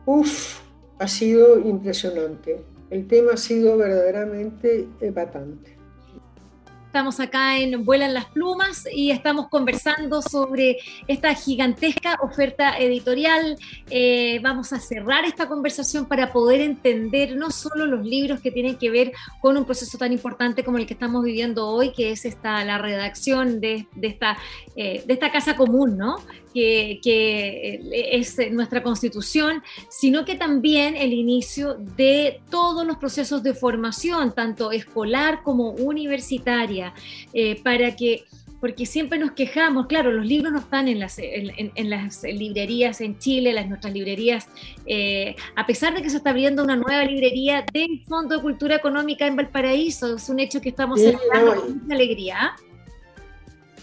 uff, 0.06 0.60
ha 0.98 1.08
sido 1.08 1.60
impresionante. 1.60 2.64
El 2.90 3.08
tema 3.08 3.34
ha 3.34 3.38
sido 3.38 3.78
verdaderamente 3.78 4.88
epatante. 5.02 5.81
Estamos 6.92 7.22
acá 7.22 7.58
en 7.58 7.86
Vuelan 7.86 8.14
las 8.14 8.26
Plumas 8.26 8.86
y 8.94 9.12
estamos 9.12 9.48
conversando 9.48 10.22
sobre 10.22 10.78
esta 11.08 11.34
gigantesca 11.34 12.20
oferta 12.22 12.78
editorial. 12.78 13.56
Eh, 13.90 14.42
vamos 14.44 14.74
a 14.74 14.80
cerrar 14.82 15.24
esta 15.24 15.48
conversación 15.48 16.06
para 16.06 16.34
poder 16.34 16.60
entender 16.60 17.38
no 17.38 17.50
solo 17.50 17.86
los 17.86 18.06
libros 18.06 18.42
que 18.42 18.52
tienen 18.52 18.76
que 18.76 18.90
ver 18.90 19.14
con 19.40 19.56
un 19.56 19.64
proceso 19.64 19.98
tan 19.98 20.12
importante 20.12 20.66
como 20.66 20.80
el 20.80 20.86
que 20.86 20.96
estamos 20.96 21.24
viviendo 21.24 21.66
hoy, 21.66 21.94
que 21.94 22.12
es 22.12 22.26
esta, 22.26 22.62
la 22.66 22.78
redacción 22.78 23.62
de, 23.62 23.88
esta, 24.02 24.38
eh, 24.76 25.02
de 25.08 25.14
esta 25.14 25.32
casa 25.32 25.56
común, 25.56 25.98
¿no? 25.98 26.18
que, 26.54 27.00
eh, 27.04 28.10
es 28.12 28.38
nuestra 28.52 28.84
constitución, 28.84 29.64
sino 29.90 30.26
que 30.26 30.36
también 30.36 30.96
el 30.96 31.14
inicio 31.14 31.76
de 31.76 32.42
todos 32.50 32.86
los 32.86 32.98
procesos 32.98 33.44
de 33.44 33.54
formación, 33.54 34.34
tanto 34.34 34.72
escolar 34.72 35.44
como 35.44 35.72
universitaria, 35.72 36.81
eh, 37.34 37.62
para 37.64 37.96
que 37.96 38.26
porque 38.62 38.86
siempre 38.86 39.18
nos 39.18 39.32
quejamos, 39.32 39.88
claro, 39.88 40.12
los 40.12 40.26
libros 40.26 40.54
no 40.54 40.60
están 40.60 40.88
en 40.88 41.00
las, 41.00 41.18
en, 41.18 41.90
las 41.90 42.22
librerías 42.22 43.02
en 43.02 43.18
Chile, 43.18 43.54
las 43.54 43.68
nuestras 43.68 43.92
librerías, 43.92 44.48
eh, 44.86 45.36
a 45.56 45.66
pesar 45.66 45.96
de 45.96 46.04
que 46.04 46.12
se 46.12 46.18
está 46.18 46.30
abriendo 46.30 46.64
una 46.64 46.76
nueva 46.76 47.04
librería 47.04 47.66
del 47.74 48.06
Fondo 48.08 48.36
de 48.36 48.42
Cultura 48.44 48.76
Económica 48.76 49.26
en 49.26 49.36
Valparaíso, 49.36 50.16
es 50.16 50.30
un 50.30 50.40
hecho 50.40 50.62
que 50.62 50.70
estamos 50.70 51.02
celebrando 51.02 51.56
con 51.56 51.80
mucha 51.80 51.96
alegría. 51.96 52.54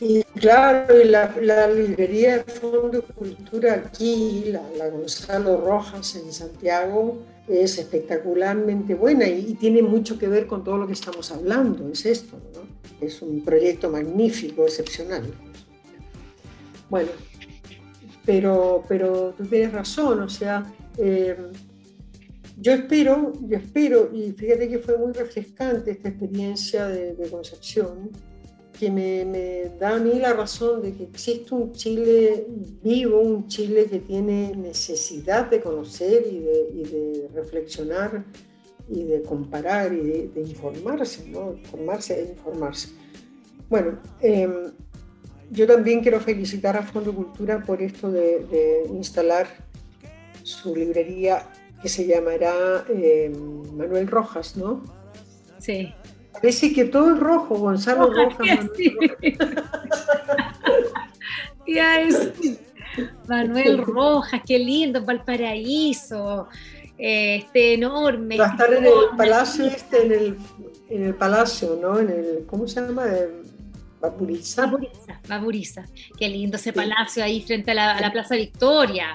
Y 0.00 0.22
claro, 0.38 0.94
la, 1.04 1.34
la, 1.42 1.66
librería 1.66 2.38
de 2.38 2.44
Fondo 2.44 3.00
de 3.00 3.02
Cultura 3.02 3.74
aquí, 3.74 4.44
la, 4.46 4.88
Gonzalo 4.90 5.60
Rojas 5.60 6.14
en 6.14 6.32
Santiago, 6.32 7.18
es 7.48 7.78
espectacularmente 7.78 8.94
buena 8.94 9.26
y, 9.26 9.54
tiene 9.54 9.82
mucho 9.82 10.18
que 10.20 10.28
ver 10.28 10.46
con 10.46 10.62
todo 10.62 10.78
lo 10.78 10.86
que 10.86 10.92
estamos 10.92 11.32
hablando, 11.32 11.88
es 11.92 12.06
esto, 12.06 12.38
¿no? 12.54 12.57
Es 13.00 13.22
un 13.22 13.44
proyecto 13.44 13.90
magnífico, 13.90 14.64
excepcional. 14.64 15.24
Bueno, 16.90 17.10
pero, 18.24 18.82
pero 18.88 19.34
tú 19.36 19.44
tienes 19.44 19.72
razón, 19.72 20.20
o 20.20 20.28
sea, 20.28 20.72
eh, 20.96 21.36
yo 22.56 22.72
espero, 22.72 23.32
yo 23.46 23.56
espero, 23.56 24.10
y 24.12 24.32
fíjate 24.32 24.68
que 24.68 24.78
fue 24.78 24.98
muy 24.98 25.12
refrescante 25.12 25.92
esta 25.92 26.08
experiencia 26.08 26.86
de, 26.88 27.14
de 27.14 27.30
Concepción, 27.30 28.10
que 28.78 28.90
me, 28.90 29.70
da 29.78 29.96
a 29.96 29.98
mí 29.98 30.14
la 30.20 30.32
razón 30.32 30.82
de 30.82 30.94
que 30.94 31.04
existe 31.04 31.52
un 31.54 31.72
Chile 31.72 32.46
vivo, 32.82 33.20
un 33.20 33.48
Chile 33.48 33.86
que 33.86 33.98
tiene 33.98 34.54
necesidad 34.54 35.50
de 35.50 35.60
conocer 35.60 36.24
y 36.30 36.38
de, 36.84 37.28
reflexionar 37.34 38.24
y 38.90 39.04
de 39.04 39.22
comparar 39.22 39.92
y 39.92 40.30
de, 40.34 40.40
informarse, 40.40 41.28
¿no? 41.28 41.52
Informarse 41.52 42.20
e 42.20 42.30
informarse. 42.30 42.88
Bueno, 43.68 43.98
em, 44.20 44.72
yo 45.50 45.66
también 45.66 46.00
quiero 46.00 46.20
felicitar 46.20 46.76
a 46.76 46.82
Fondo 46.82 47.14
Cultura 47.14 47.62
por 47.62 47.82
esto 47.82 48.10
de, 48.10 48.86
instalar 48.90 49.46
su 50.42 50.74
librería 50.74 51.46
que 51.82 51.88
se 51.88 52.06
llamará 52.06 52.84
em, 52.88 53.32
Manuel 53.76 54.08
Rojas, 54.08 54.56
¿no? 54.56 54.82
Sí. 55.58 55.92
Parece 56.32 56.72
que 56.72 56.84
todo 56.84 57.14
es 57.14 57.20
rojo, 57.20 57.56
Gonzalo 57.56 58.12
Rojas. 58.12 58.70
ya 61.66 62.00
es 62.00 62.32
Manuel 63.28 63.78
Rojas, 63.78 64.40
qué 64.46 64.58
lindo, 64.58 65.04
Valparaíso, 65.04 66.48
este 66.98 67.74
enorme. 67.74 68.36
Va 68.36 68.46
a 68.46 68.50
estar 68.50 68.72
en 68.74 68.84
el 68.84 68.92
palacio 69.16 69.66
este, 69.66 70.04
en 70.04 70.12
el, 70.12 70.36
en 70.90 71.04
el 71.04 71.14
palacio, 71.14 71.78
¿no? 71.80 71.98
En 72.00 72.10
el, 72.10 72.46
¿cómo 72.46 72.66
se 72.66 72.80
llama? 72.80 73.06
Baburiza, 74.00 74.70
Baburiza. 75.28 75.84
Qué 76.16 76.28
lindo 76.28 76.56
ese 76.56 76.72
palacio 76.72 77.24
ahí 77.24 77.42
frente 77.42 77.72
a 77.72 77.74
la, 77.74 77.96
a 77.96 78.00
la 78.00 78.12
Plaza 78.12 78.36
Victoria. 78.36 79.14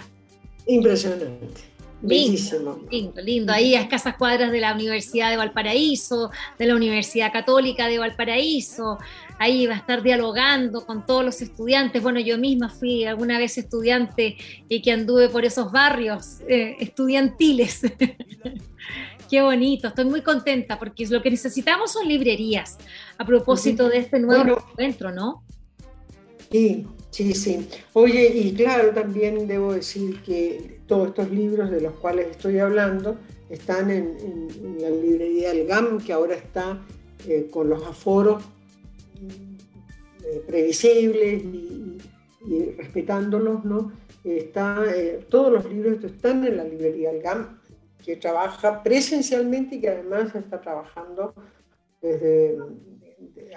Impresionante. 0.65 1.72
Lindo, 2.03 2.81
lindo, 2.91 3.21
lindo. 3.21 3.53
Ahí 3.53 3.75
a 3.75 3.81
escasas 3.81 4.17
cuadras 4.17 4.51
de 4.51 4.59
la 4.59 4.73
Universidad 4.73 5.29
de 5.29 5.37
Valparaíso, 5.37 6.31
de 6.59 6.65
la 6.65 6.75
Universidad 6.75 7.31
Católica 7.31 7.87
de 7.87 7.97
Valparaíso. 7.97 8.97
Ahí 9.39 9.67
va 9.67 9.75
a 9.75 9.77
estar 9.77 10.03
dialogando 10.03 10.85
con 10.85 11.05
todos 11.05 11.23
los 11.23 11.41
estudiantes. 11.41 12.03
Bueno, 12.03 12.19
yo 12.19 12.37
misma 12.37 12.67
fui 12.67 13.05
alguna 13.05 13.39
vez 13.39 13.57
estudiante 13.57 14.35
y 14.67 14.81
que 14.81 14.91
anduve 14.91 15.29
por 15.29 15.45
esos 15.45 15.71
barrios 15.71 16.41
eh, 16.47 16.75
estudiantiles. 16.79 17.81
Qué 19.29 19.41
bonito, 19.41 19.87
estoy 19.87 20.05
muy 20.05 20.21
contenta 20.21 20.77
porque 20.77 21.07
lo 21.07 21.21
que 21.21 21.31
necesitamos 21.31 21.93
son 21.93 22.07
librerías 22.07 22.77
a 23.17 23.25
propósito 23.25 23.87
de 23.87 23.99
este 23.99 24.19
nuevo 24.19 24.63
encuentro, 24.69 25.11
¿no? 25.11 25.43
Sí, 26.53 26.85
sí, 27.09 27.33
sí. 27.33 27.67
Oye, 27.93 28.27
y 28.27 28.53
claro, 28.53 28.91
también 28.91 29.47
debo 29.47 29.73
decir 29.73 30.21
que 30.21 30.81
todos 30.85 31.07
estos 31.07 31.31
libros 31.31 31.71
de 31.71 31.81
los 31.81 31.93
cuales 31.93 32.27
estoy 32.27 32.59
hablando 32.59 33.17
están 33.49 33.89
en, 33.89 34.77
la 34.79 34.91
librería 34.91 35.51
del 35.51 35.65
GAM, 35.65 35.99
que 35.99 36.13
ahora 36.13 36.35
está 36.35 36.79
eh, 37.27 37.47
con 37.49 37.69
los 37.69 37.83
aforos 37.87 38.43
eh, 40.23 40.43
previsibles 40.45 41.43
y, 41.43 41.97
respetándolos, 42.77 43.65
¿no? 43.65 43.91
Está, 44.23 44.85
eh, 44.95 45.25
todos 45.31 45.51
los 45.51 45.65
libros 45.73 46.03
están 46.03 46.45
en 46.45 46.57
la 46.57 46.65
librería 46.65 47.11
del 47.11 47.23
GAM, 47.23 47.61
que 48.05 48.15
trabaja 48.17 48.83
presencialmente 48.83 49.77
y 49.77 49.81
que 49.81 49.89
además 49.89 50.35
está 50.35 50.61
trabajando 50.61 51.33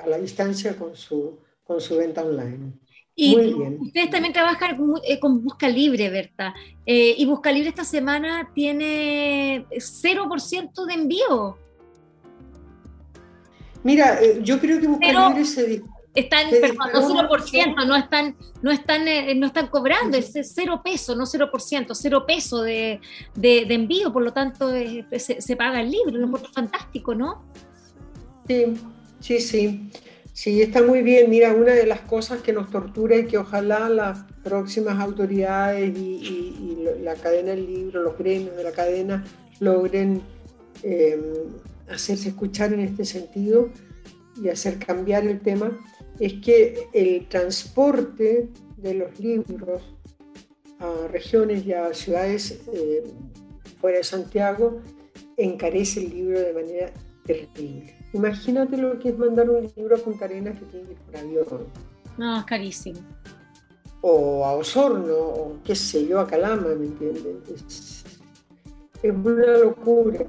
a 0.02 0.06
la 0.06 0.16
distancia 0.16 0.78
con 0.78 0.96
su, 0.96 1.40
con 1.62 1.78
su 1.78 1.98
venta 1.98 2.24
online. 2.24 2.85
Y 3.18 3.34
ustedes 3.80 4.10
también 4.10 4.34
trabajan 4.34 4.78
eh, 5.02 5.18
con 5.18 5.42
Busca 5.42 5.70
Libre, 5.70 6.10
Berta. 6.10 6.54
Eh, 6.84 7.14
y 7.16 7.24
Busca 7.24 7.50
Libre 7.50 7.70
esta 7.70 7.82
semana 7.82 8.50
tiene 8.54 9.64
0% 9.70 10.86
de 10.86 10.94
envío. 10.94 11.56
Mira, 13.82 14.20
eh, 14.20 14.40
yo 14.42 14.60
creo 14.60 14.78
que 14.78 14.86
Busca 14.86 15.28
Libre 15.28 15.46
se 15.46 15.82
están, 16.14 16.50
perdón, 16.50 16.76
no 16.92 17.28
0%, 17.28 17.86
no 17.86 17.96
están, 17.96 18.36
no 18.60 18.70
están, 18.70 19.04
no 19.38 19.46
están 19.46 19.68
cobrando, 19.68 20.16
es 20.18 20.32
cero 20.54 20.82
peso, 20.84 21.14
no 21.14 21.24
0%, 21.24 21.94
cero 21.94 22.24
peso 22.26 22.62
de, 22.62 23.00
de, 23.34 23.62
envío, 23.74 24.12
por 24.12 24.22
lo 24.22 24.32
tanto 24.32 24.70
se, 24.70 25.56
paga 25.56 25.80
el 25.80 25.90
libro, 25.90 26.18
un 26.18 26.24
encuentro 26.24 26.50
fantástico, 26.52 27.14
¿no? 27.14 27.44
Sí, 28.48 28.74
sí, 29.20 29.40
sí. 29.40 29.90
Sí, 30.36 30.60
está 30.60 30.82
muy 30.82 31.00
bien. 31.00 31.30
Mira, 31.30 31.54
una 31.54 31.72
de 31.72 31.86
las 31.86 32.02
cosas 32.02 32.42
que 32.42 32.52
nos 32.52 32.70
tortura 32.70 33.16
y 33.16 33.24
que 33.24 33.38
ojalá 33.38 33.88
las 33.88 34.18
próximas 34.44 35.00
autoridades 35.00 35.96
y, 35.96 36.76
la 37.02 37.14
cadena 37.14 37.52
del 37.52 37.66
libro, 37.66 38.02
los 38.02 38.18
gremios 38.18 38.54
de 38.54 38.62
la 38.62 38.72
cadena, 38.72 39.24
logren 39.60 40.20
em, 40.82 41.22
hacerse 41.88 42.28
escuchar 42.28 42.74
en 42.74 42.80
este 42.80 43.06
sentido 43.06 43.70
y 44.42 44.50
hacer 44.50 44.78
cambiar 44.78 45.26
el 45.26 45.40
tema, 45.40 45.70
es 46.20 46.34
que 46.34 46.86
el 46.92 47.26
transporte 47.28 48.50
de 48.76 48.92
los 48.92 49.18
libros 49.18 49.80
a 50.80 51.08
regiones 51.08 51.64
y 51.64 51.72
a 51.72 51.94
ciudades 51.94 52.60
eh, 52.74 53.04
fuera 53.80 53.98
de 53.98 54.04
Santiago 54.04 54.82
encarece 55.38 56.00
el 56.00 56.10
libro 56.10 56.38
de 56.40 56.52
manera 56.52 56.92
terrible. 57.24 57.95
Imagínate 58.16 58.78
lo 58.78 58.98
que 58.98 59.10
es 59.10 59.18
mandar 59.18 59.50
un 59.50 59.70
libro 59.76 59.94
a 59.94 59.98
Punta 59.98 60.24
Arenas 60.24 60.58
que 60.58 60.64
tiene 60.64 60.86
que 60.86 60.92
ir 60.92 60.98
por 60.98 61.16
avión. 61.16 61.66
No, 62.16 62.38
es 62.38 62.44
carísimo. 62.44 62.98
O 64.00 64.42
a 64.46 64.52
Osorno, 64.52 65.14
o 65.14 65.56
qué 65.62 65.74
sé 65.74 66.06
yo, 66.06 66.18
a 66.18 66.26
Calama, 66.26 66.68
¿me 66.74 66.86
entiendes? 66.86 68.04
Es, 69.02 69.12
una 69.12 69.58
locura, 69.58 70.24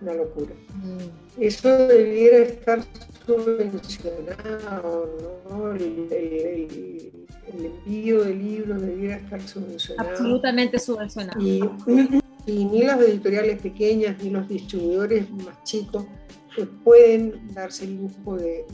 una 0.00 0.14
locura. 0.14 0.54
Mm. 0.82 1.42
Eso 1.42 1.68
debiera 1.68 2.38
estar 2.38 2.80
subvencionado, 3.26 5.10
¿no? 5.50 5.72
El, 5.72 6.08
envío 7.52 8.24
de 8.24 8.34
libros 8.34 8.80
debiera 8.80 9.16
estar 9.16 9.46
subvencionado. 9.46 10.08
Absolutamente 10.08 10.78
subvencionado. 10.78 11.38
Y, 11.38 11.60
y 12.46 12.64
ni 12.64 12.82
las 12.82 12.98
editoriales 13.00 13.60
pequeñas 13.60 14.16
ni 14.22 14.30
los 14.30 14.48
distribuidores 14.48 15.30
más 15.30 15.62
chicos 15.64 16.06
que 16.54 16.64
pueden 16.66 17.52
darse 17.54 17.84
el 17.84 17.96
lujo 17.96 18.36
de, 18.36 18.64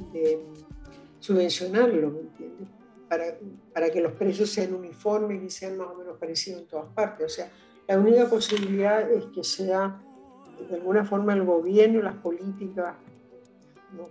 subvencionarlo, 1.20 2.10
¿me 2.10 2.20
entiendes? 2.20 2.68
Para, 3.08 3.24
para, 3.72 3.90
que 3.90 4.00
los 4.00 4.12
precios 4.12 4.50
sean 4.50 4.74
uniformes 4.74 5.42
y 5.42 5.50
sean 5.50 5.76
más 5.76 5.88
o 5.88 5.94
menos 5.94 6.18
parecidos 6.18 6.62
en 6.62 6.66
todas 6.66 6.92
partes. 6.92 7.26
O 7.26 7.28
sea, 7.28 7.50
la 7.86 7.98
única 7.98 8.28
posibilidad 8.28 9.10
es 9.10 9.26
que 9.26 9.44
sea 9.44 10.00
de 10.68 10.74
alguna 10.74 11.04
forma 11.04 11.34
el 11.34 11.44
gobierno, 11.44 12.02
las 12.02 12.16
políticas 12.16 12.96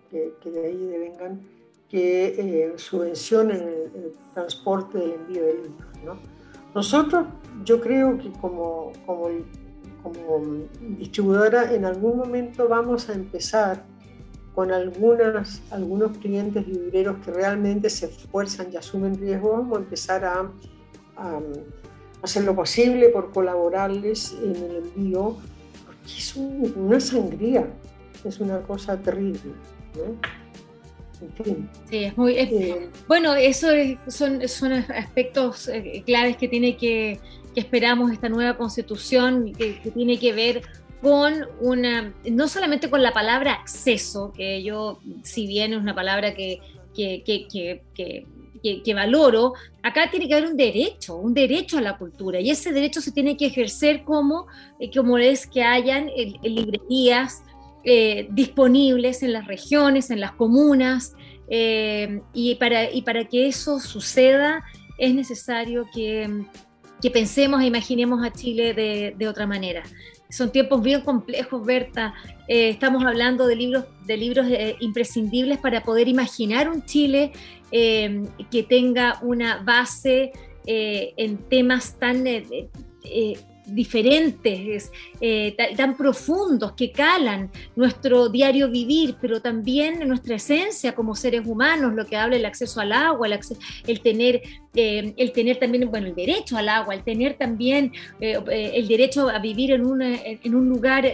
que, 0.10 0.52
de 0.52 0.66
ahí 0.66 0.86
devengan, 0.86 1.42
que 1.90 2.28
eh, 2.38 2.74
subvencionen 2.78 3.62
el, 3.62 4.14
transporte 4.34 4.98
del 4.98 5.12
envío 5.14 5.46
de 5.46 5.54
libros. 5.54 6.04
¿no? 6.04 6.18
Nosotros, 6.74 7.26
yo 7.64 7.80
creo 7.80 8.18
que 8.18 8.32
como, 8.34 8.92
como 9.06 9.30
como 10.06 10.68
distribuidora 11.00 11.74
en 11.74 11.84
algún 11.86 12.18
momento 12.18 12.68
vamos 12.68 13.10
a 13.10 13.14
empezar 13.14 13.84
con 14.54 14.72
algunas, 14.72 15.62
algunos 15.72 16.18
clientes 16.20 16.68
libreros 16.68 17.18
que 17.26 17.32
realmente 17.32 17.90
se 17.90 18.06
esfuerzan 18.06 18.72
y 18.72 18.78
asumen 18.78 19.20
riesgo, 19.20 19.52
vamos 19.52 19.78
a 19.78 19.82
empezar 19.82 20.24
a, 20.26 20.52
hacer 22.22 22.44
lo 22.44 22.56
posible 22.56 23.10
por 23.10 23.32
colaborarles 23.32 24.36
en 24.42 24.56
el 24.56 24.76
envío, 24.78 25.38
porque 25.86 26.18
es 26.18 26.36
una 26.36 27.00
sangría, 27.00 27.68
es 28.24 28.40
una 28.40 28.62
cosa 28.62 28.98
terrible. 28.98 29.40
Sí, 31.90 32.04
es 32.04 32.18
muy. 32.18 32.34
Eh, 32.38 32.90
bueno, 33.08 33.36
eso 33.36 33.68
son, 34.08 34.48
son 34.48 34.74
aspectos 34.74 35.68
eh, 35.68 36.04
claves 36.06 36.38
que 36.38 36.48
tiene 36.48 36.76
que 36.76 37.20
que 37.56 37.62
esperamos 37.62 38.12
esta 38.12 38.28
nueva 38.28 38.58
constitución 38.58 39.54
que, 39.54 39.80
tiene 39.96 40.20
que 40.20 40.34
ver 40.34 40.62
con 41.02 41.48
una, 41.62 42.14
no 42.30 42.48
solamente 42.48 42.90
con 42.90 43.02
la 43.02 43.14
palabra 43.14 43.54
acceso, 43.54 44.34
que 44.36 44.62
yo, 44.62 45.00
si 45.24 45.48
bien 45.48 45.74
es 45.74 45.80
una 45.80 45.96
palabra 45.96 46.36
que, 46.36 46.60
que, 46.94 47.24
que, 47.24 48.94
valoro, 48.94 49.54
acá 49.84 50.10
tiene 50.10 50.28
que 50.28 50.34
haber 50.34 50.50
un 50.50 50.58
derecho, 50.58 51.16
un 51.16 51.34
derecho 51.34 51.78
a 51.78 51.82
la 51.82 51.98
cultura, 51.98 52.42
y 52.42 52.50
ese 52.50 52.74
derecho 52.74 53.00
se 53.00 53.12
tiene 53.12 53.38
que 53.38 53.46
ejercer 53.46 54.04
como, 54.04 54.48
eh, 54.80 54.90
como 54.94 55.18
es 55.18 55.48
que 55.48 55.64
hayan 55.64 56.10
eh, 56.10 56.34
librerías 56.44 57.44
eh, 57.84 58.28
disponibles 58.32 59.24
en 59.24 59.32
las 59.32 59.48
regiones, 59.48 60.10
en 60.10 60.20
las 60.20 60.34
comunas, 60.34 61.16
y, 61.48 62.56
para, 62.56 62.92
y 62.92 63.04
para 63.04 63.26
que 63.26 63.46
eso 63.46 63.80
suceda 63.80 64.64
es 64.98 65.14
necesario 65.14 65.86
que 65.94 66.46
que 67.06 67.12
pensemos 67.12 67.62
e 67.62 67.68
imaginemos 67.68 68.26
a 68.26 68.32
Chile 68.32 68.74
de, 68.74 69.28
otra 69.28 69.46
manera. 69.46 69.84
Son 70.28 70.52
tiempos 70.52 70.82
bien 70.82 71.02
complejos, 71.02 71.64
Berta. 71.64 72.16
Eh, 72.48 72.70
estamos 72.70 73.06
hablando 73.06 73.46
de 73.46 73.56
libros, 73.56 73.86
de 74.08 74.18
libros 74.18 74.48
eh, 74.50 74.76
imprescindibles 74.80 75.60
para 75.60 75.84
poder 75.84 76.08
imaginar 76.08 76.68
un 76.68 76.84
Chile 76.84 77.32
eh, 77.72 78.24
que 78.50 78.64
tenga 78.64 79.20
una 79.22 79.62
base 79.62 80.32
en 80.66 81.38
temas 81.48 82.00
tan 82.00 82.24
diferentes, 83.66 84.92
eh, 85.20 85.56
tan 85.76 85.96
profundos, 85.96 86.74
que 86.74 86.92
calan 86.92 87.50
nuestro 87.76 88.30
diario 88.30 88.70
vivir, 88.70 89.16
pero 89.20 89.42
también 89.42 90.08
nuestra 90.08 90.36
esencia 90.36 90.94
como 90.94 91.16
seres 91.16 91.46
humanos, 91.46 91.94
lo 91.94 92.06
que 92.06 92.16
habla 92.16 92.36
el 92.36 92.46
acceso 92.46 92.80
al 92.82 92.92
agua, 92.92 93.28
el, 93.28 93.40
el 93.88 94.02
tener, 94.02 94.42
eh, 94.76 95.14
el 95.18 95.32
tener 95.32 95.58
también, 95.58 95.90
bueno, 95.90 96.08
el 96.08 96.16
derecho 96.16 96.58
al 96.58 96.70
agua, 96.70 96.94
el 96.94 97.04
tener 97.04 97.36
también 97.36 97.92
eh, 98.20 98.38
el 98.74 98.88
derecho 98.88 99.30
a 99.30 99.40
vivir 99.40 99.72
en, 99.72 99.84
en 100.02 100.56
un 100.56 100.70
lugar 100.70 101.06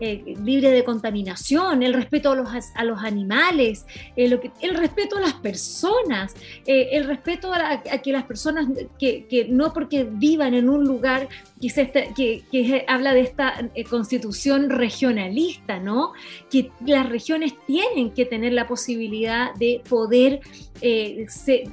libre 0.00 0.70
de 0.70 0.84
contaminación, 0.84 1.82
el 1.82 1.94
respeto 1.94 2.32
a 2.32 2.36
los, 2.36 2.48
a 2.74 2.84
los 2.84 3.02
animales, 3.02 3.86
eh, 4.16 4.38
el 4.60 4.74
respeto 4.76 5.16
a 5.16 5.20
las 5.20 5.34
personas, 5.34 6.34
eh, 6.66 6.90
el 6.92 7.04
respeto 7.04 7.52
a, 7.52 7.80
que 7.80 8.12
las 8.12 8.24
personas, 8.24 8.66
que, 8.98 9.26
que, 9.26 9.46
no 9.48 9.72
porque 9.72 10.04
vivan 10.04 10.54
en 10.54 10.68
un 10.68 10.84
lugar 10.84 11.28
que, 11.60 12.12
que, 12.14 12.44
que 12.50 12.84
habla 12.88 13.14
de 13.14 13.20
esta 13.20 13.70
constitución 13.88 14.68
regionalista, 14.68 15.78
¿no? 15.78 16.12
que 16.50 16.70
las 16.84 17.08
regiones 17.08 17.54
tienen 17.66 18.10
que 18.10 18.26
tener 18.26 18.52
la 18.52 18.66
posibilidad 18.66 19.54
de 19.54 19.82
poder 19.88 20.40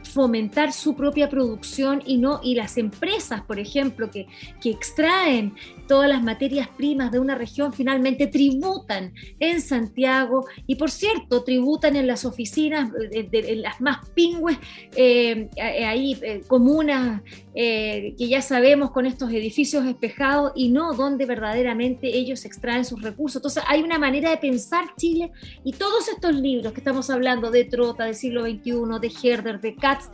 fomentar 0.04 0.72
su 0.72 0.96
propia 0.96 1.30
producción 1.30 2.02
y 2.06 2.18
no 2.18 2.40
y 2.42 2.56
las 2.56 2.78
empresas, 2.78 3.42
por 3.42 3.60
ejemplo, 3.60 4.10
que, 4.10 4.28
que 4.62 4.70
extraen 4.70 5.56
todas 5.88 6.10
las 6.10 6.24
materias 6.24 6.70
primas 6.70 7.12
de 7.12 7.20
una 7.20 7.36
región 7.36 7.74
finalmente 7.74 8.13
tributan 8.16 9.14
en 9.40 9.62
Santiago 9.62 10.46
y 10.68 10.76
por 10.76 10.92
cierto 10.92 11.44
tributan 11.44 11.96
en 11.96 12.08
las 12.08 12.26
oficinas, 12.26 12.92
en 13.12 13.62
las 13.62 13.82
más 13.82 14.10
pingües, 14.10 14.58
eh, 14.96 15.50
ahí 15.60 16.18
eh, 16.22 16.42
comunas 16.48 17.22
eh, 17.56 18.16
que 18.18 18.28
ya 18.28 18.42
sabemos 18.42 18.92
con 18.92 19.06
estos 19.06 19.32
edificios 19.32 19.86
espejados 19.86 20.54
y 20.56 20.70
no 20.70 20.94
donde 20.94 21.26
verdaderamente 21.26 22.08
ellos 22.08 22.46
extraen 22.46 22.84
sus 22.84 23.02
recursos. 23.02 23.38
Entonces 23.38 23.64
hay 23.68 23.82
una 23.84 24.00
manera 24.00 24.32
de 24.32 24.38
pensar 24.38 24.86
Chile 24.98 25.32
y 25.64 25.74
todos 25.74 26.08
estos 26.08 26.34
libros 26.34 26.74
que 26.74 26.80
estamos 26.80 27.10
hablando 27.10 27.52
de 27.52 27.66
Trota, 27.66 28.06
del 28.06 28.16
siglo 28.16 28.44
XXI, 28.44 29.00
de 29.00 29.12
Herder, 29.24 29.62
de 29.62 29.76
Katz, 29.76 30.10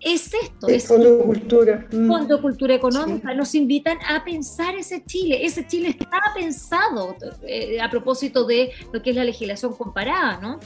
es 0.00 0.34
esto. 0.34 0.68
El 0.68 0.74
es 0.74 0.88
Fondo 0.88 1.18
de 1.18 1.24
Cultura. 1.24 1.86
Mm. 1.92 2.08
Fondo 2.08 2.36
de 2.36 2.42
Cultura 2.42 2.74
Económica. 2.74 3.34
Nos 3.34 3.54
invitan 3.54 3.98
a 4.08 4.24
pensar 4.24 4.74
ese 4.74 5.04
Chile. 5.04 5.44
Ese 5.44 5.66
Chile 5.66 5.90
está 5.90 6.20
pensado 6.34 7.16
eh, 7.46 7.80
a 7.80 7.88
propósito 7.88 8.44
de 8.44 8.70
lo 8.92 9.00
que 9.00 9.10
es 9.10 9.16
la 9.16 9.24
legislación 9.24 9.74
comparada, 9.74 10.40
¿no? 10.40 10.58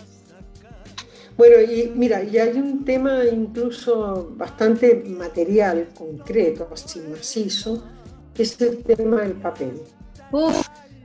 Bueno, 1.36 1.60
y 1.60 1.92
mira, 1.94 2.22
y 2.22 2.38
hay 2.38 2.56
un 2.56 2.84
tema 2.84 3.24
incluso 3.24 4.32
bastante 4.36 5.04
material, 5.06 5.88
concreto, 5.96 6.68
así 6.72 7.00
macizo, 7.00 7.84
que 8.34 8.42
es 8.42 8.60
el 8.60 8.82
tema 8.82 9.22
del 9.22 9.34
papel. 9.34 9.82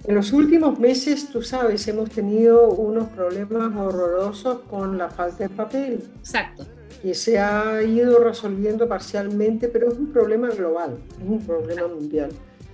En 0.04 0.16
los 0.16 0.32
últimos 0.34 0.80
meses, 0.80 1.30
tú 1.30 1.42
sabes, 1.42 1.88
hemos 1.88 2.10
tenido 2.10 2.70
unos 2.70 3.10
problemas 3.10 3.76
horrorosos 3.76 4.60
con 4.70 4.98
la 4.98 5.10
falta 5.10 5.44
de 5.44 5.50
papel. 5.50 6.04
Exacto 6.20 6.66
que 7.02 7.16
se 7.16 7.40
ha 7.40 7.82
ido 7.82 8.24
resolviendo 8.24 8.88
parcialmente, 8.88 9.68
pero 9.68 9.92
es 9.92 9.98
un 9.98 10.12
problema 10.12 10.50
global, 10.50 10.98
es 11.20 11.28
un 11.28 11.44
problema 11.46 11.88
mundial. 11.88 12.30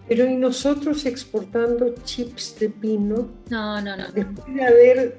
Pero 0.07 0.25
y 0.25 0.35
nosotros 0.35 1.05
exportando 1.05 1.93
chips 2.03 2.57
de 2.59 2.69
pino, 2.69 3.29
no, 3.49 3.81
no, 3.81 3.97
no. 3.97 4.05
después 4.13 4.53
de 4.53 4.63
haber 4.63 5.17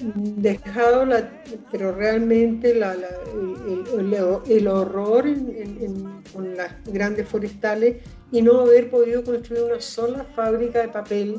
dejado, 0.00 1.06
la, 1.06 1.42
pero 1.70 1.92
realmente 1.92 2.74
la, 2.74 2.94
el, 4.48 4.68
horror 4.68 5.24
con 6.32 6.56
las 6.56 6.72
grandes 6.84 7.28
forestales 7.28 7.96
y 8.30 8.42
no 8.42 8.60
haber 8.60 8.90
podido 8.90 9.24
construir 9.24 9.64
una 9.64 9.80
sola 9.80 10.24
fábrica 10.24 10.80
de 10.80 10.88
papel, 10.88 11.36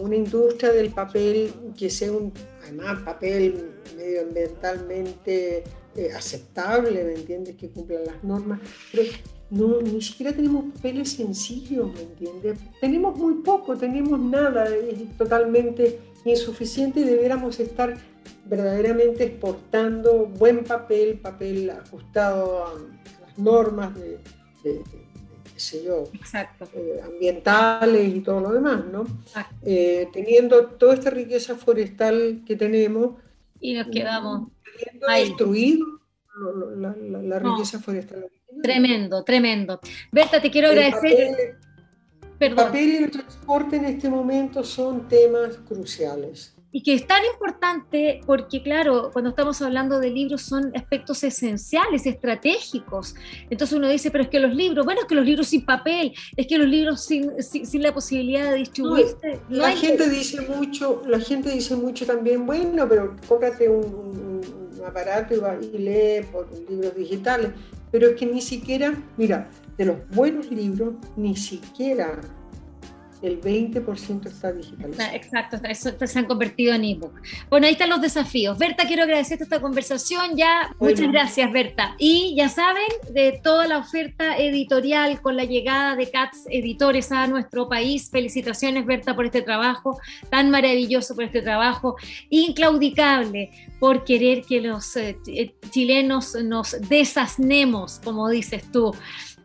una 0.00 0.16
industria 0.16 0.72
del 0.72 0.90
papel 0.90 1.52
que 1.76 1.90
sea 1.90 2.12
un, 2.12 2.32
además 2.62 3.00
papel 3.02 3.70
medioambientalmente 3.96 5.64
eh, 5.96 6.12
aceptable, 6.14 7.04
¿me 7.04 7.14
entiendes? 7.14 7.56
Que 7.56 7.70
cumplan 7.70 8.04
las 8.04 8.22
normas, 8.22 8.60
pero 8.92 9.04
no, 9.48 9.80
ni 9.80 10.02
siquiera 10.02 10.32
tenemos 10.32 10.72
papeles 10.74 11.12
sencillos, 11.12 11.92
¿me 11.94 12.02
entiendes? 12.02 12.58
Tenemos 12.80 13.16
muy 13.16 13.34
poco, 13.42 13.76
tenemos 13.76 14.18
nada, 14.18 14.66
es 14.68 15.16
totalmente 15.16 15.98
insuficiente 16.26 17.00
y 17.00 17.04
debiéramos 17.04 17.58
estar 17.60 17.96
verdaderamente 18.44 19.24
exportando 19.24 20.26
buen 20.26 20.64
papel, 20.64 21.18
papel 21.18 21.70
ajustado 21.70 22.66
a 22.66 22.74
las 22.74 23.38
normas 23.38 23.94
de, 23.94 24.20
eh, 24.66 24.82
ambientales 27.04 28.14
y 28.14 28.20
todo 28.20 28.40
lo 28.40 28.52
demás, 28.52 28.84
¿no? 28.92 29.04
Eh, 29.62 30.08
teniendo 30.12 30.66
toda 30.66 30.94
esta 30.94 31.10
riqueza 31.10 31.56
forestal 31.56 32.42
que 32.46 32.56
tenemos. 32.56 33.16
Y 33.60 33.74
nos 33.74 33.88
quedamos. 33.88 34.48
destruido 35.08 35.86
la, 36.76 37.38
riqueza 37.38 37.80
forestal. 37.80 38.26
Tremendo, 38.62 39.24
tremendo. 39.24 39.80
Berta, 40.12 40.40
te 40.40 40.50
quiero 40.50 40.68
agradecer. 40.68 41.56
El 42.40 42.54
papel 42.54 42.88
y 42.88 42.96
el 42.96 43.10
transporte 43.10 43.76
en 43.76 43.84
este 43.86 44.08
momento 44.08 44.62
son 44.64 45.08
temas 45.08 45.56
cruciales 45.68 46.56
y 46.76 46.82
que 46.82 46.92
es 46.92 47.06
tan 47.06 47.24
importante 47.24 48.20
porque, 48.26 48.62
claro, 48.62 49.08
cuando 49.10 49.30
estamos 49.30 49.62
hablando 49.62 49.98
de 49.98 50.10
libros 50.10 50.42
son 50.42 50.72
aspectos 50.76 51.24
esenciales, 51.24 52.04
estratégicos. 52.04 53.14
Entonces 53.48 53.78
uno 53.78 53.88
dice, 53.88 54.10
pero 54.10 54.24
es 54.24 54.28
que 54.28 54.38
los 54.38 54.54
libros, 54.54 54.84
bueno, 54.84 55.00
es 55.00 55.06
que 55.06 55.14
los 55.14 55.24
libros 55.24 55.48
sin 55.48 55.64
papel, 55.64 56.12
es 56.36 56.46
que 56.46 56.58
los 56.58 56.68
libros 56.68 57.02
sin, 57.02 57.42
sin, 57.42 57.82
la 57.82 57.94
posibilidad 57.94 58.50
de 58.50 58.58
distribuirse. 58.58 59.40
la 59.48 59.72
gente 59.72 60.10
dice 60.10 60.42
mucho, 60.42 61.00
la 61.06 61.18
gente 61.18 61.48
dice 61.48 61.74
mucho 61.76 62.04
también, 62.04 62.44
bueno, 62.44 62.86
pero 62.86 63.16
cómprate 63.26 63.70
un, 63.70 64.42
aparato 64.86 65.34
y, 65.34 65.76
y 65.76 65.78
lee 65.78 66.26
por 66.30 66.46
libros 66.68 66.94
digitales. 66.94 67.52
Pero 67.90 68.08
es 68.08 68.16
que 68.16 68.26
ni 68.26 68.42
siquiera, 68.42 68.92
mira, 69.16 69.48
de 69.76 69.84
los 69.84 70.08
buenos 70.10 70.50
libros, 70.50 70.94
ni 71.16 71.36
siquiera 71.36 72.20
el 73.22 73.40
20% 73.40 74.26
está 74.26 74.52
digitalizado. 74.52 75.14
Exacto, 75.14 75.58
eso 75.68 75.90
se 76.06 76.18
han 76.18 76.26
convertido 76.26 76.74
en 76.74 76.84
ebook. 76.84 77.12
Bueno, 77.48 77.66
ahí 77.66 77.72
están 77.72 77.88
los 77.88 78.00
desafíos. 78.00 78.58
Berta, 78.58 78.86
quiero 78.86 79.04
agradecerte 79.04 79.44
esta 79.44 79.60
conversación 79.60 80.36
ya. 80.36 80.74
Muchas 80.78 81.10
gracias, 81.10 81.50
Berta. 81.52 81.94
Y 81.98 82.34
ya 82.36 82.48
saben, 82.48 82.86
de 83.12 83.40
toda 83.42 83.66
la 83.66 83.78
oferta 83.78 84.36
editorial 84.36 85.20
con 85.20 85.36
la 85.36 85.44
llegada 85.44 85.96
de 85.96 86.10
CATS 86.10 86.44
Editores 86.50 87.10
a 87.12 87.26
nuestro 87.26 87.68
país, 87.68 88.10
felicitaciones, 88.10 88.86
Berta, 88.86 89.16
por 89.16 89.26
este 89.26 89.42
trabajo 89.42 89.98
tan 90.30 90.50
maravilloso, 90.50 91.14
por 91.14 91.24
este 91.24 91.42
trabajo 91.42 91.96
inclaudicable, 92.30 93.50
por 93.80 94.04
querer 94.04 94.42
que 94.42 94.60
los 94.60 94.96
eh, 94.96 95.16
chilenos 95.70 96.34
nos 96.44 96.76
desasnemos, 96.88 98.00
como 98.04 98.28
dices 98.28 98.70
tú 98.70 98.94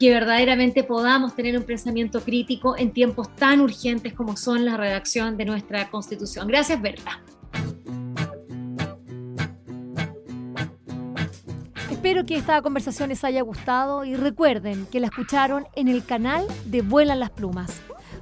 que 0.02 0.10
verdaderamente 0.10 0.84
podamos 0.84 1.36
tener 1.36 1.56
un 1.56 1.64
pensamiento 1.64 2.22
crítico 2.22 2.76
en 2.76 2.92
tiempos 2.92 3.36
tan 3.36 3.62
urgentes 3.62 4.14
como 4.14 4.36
son 4.36 4.66
la 4.66 4.76
redacción 4.76 5.38
de 5.38 5.46
nuestra 5.46 5.92
Constitución. 5.92 6.48
Gracias, 6.48 6.82
Berta. 6.82 7.22
Espero 11.92 12.26
que 12.26 12.36
esta 12.36 12.60
conversación 12.64 13.10
les 13.10 13.24
haya 13.24 13.44
gustado 13.44 14.04
y 14.04 14.16
recuerden 14.16 14.88
que 14.88 15.00
la 15.00 15.06
escucharon 15.06 15.68
en 15.76 15.88
el 15.88 16.04
canal 16.04 16.48
de 16.66 16.82
Vuelan 16.82 17.20
las 17.20 17.30
Plumas 17.30 17.80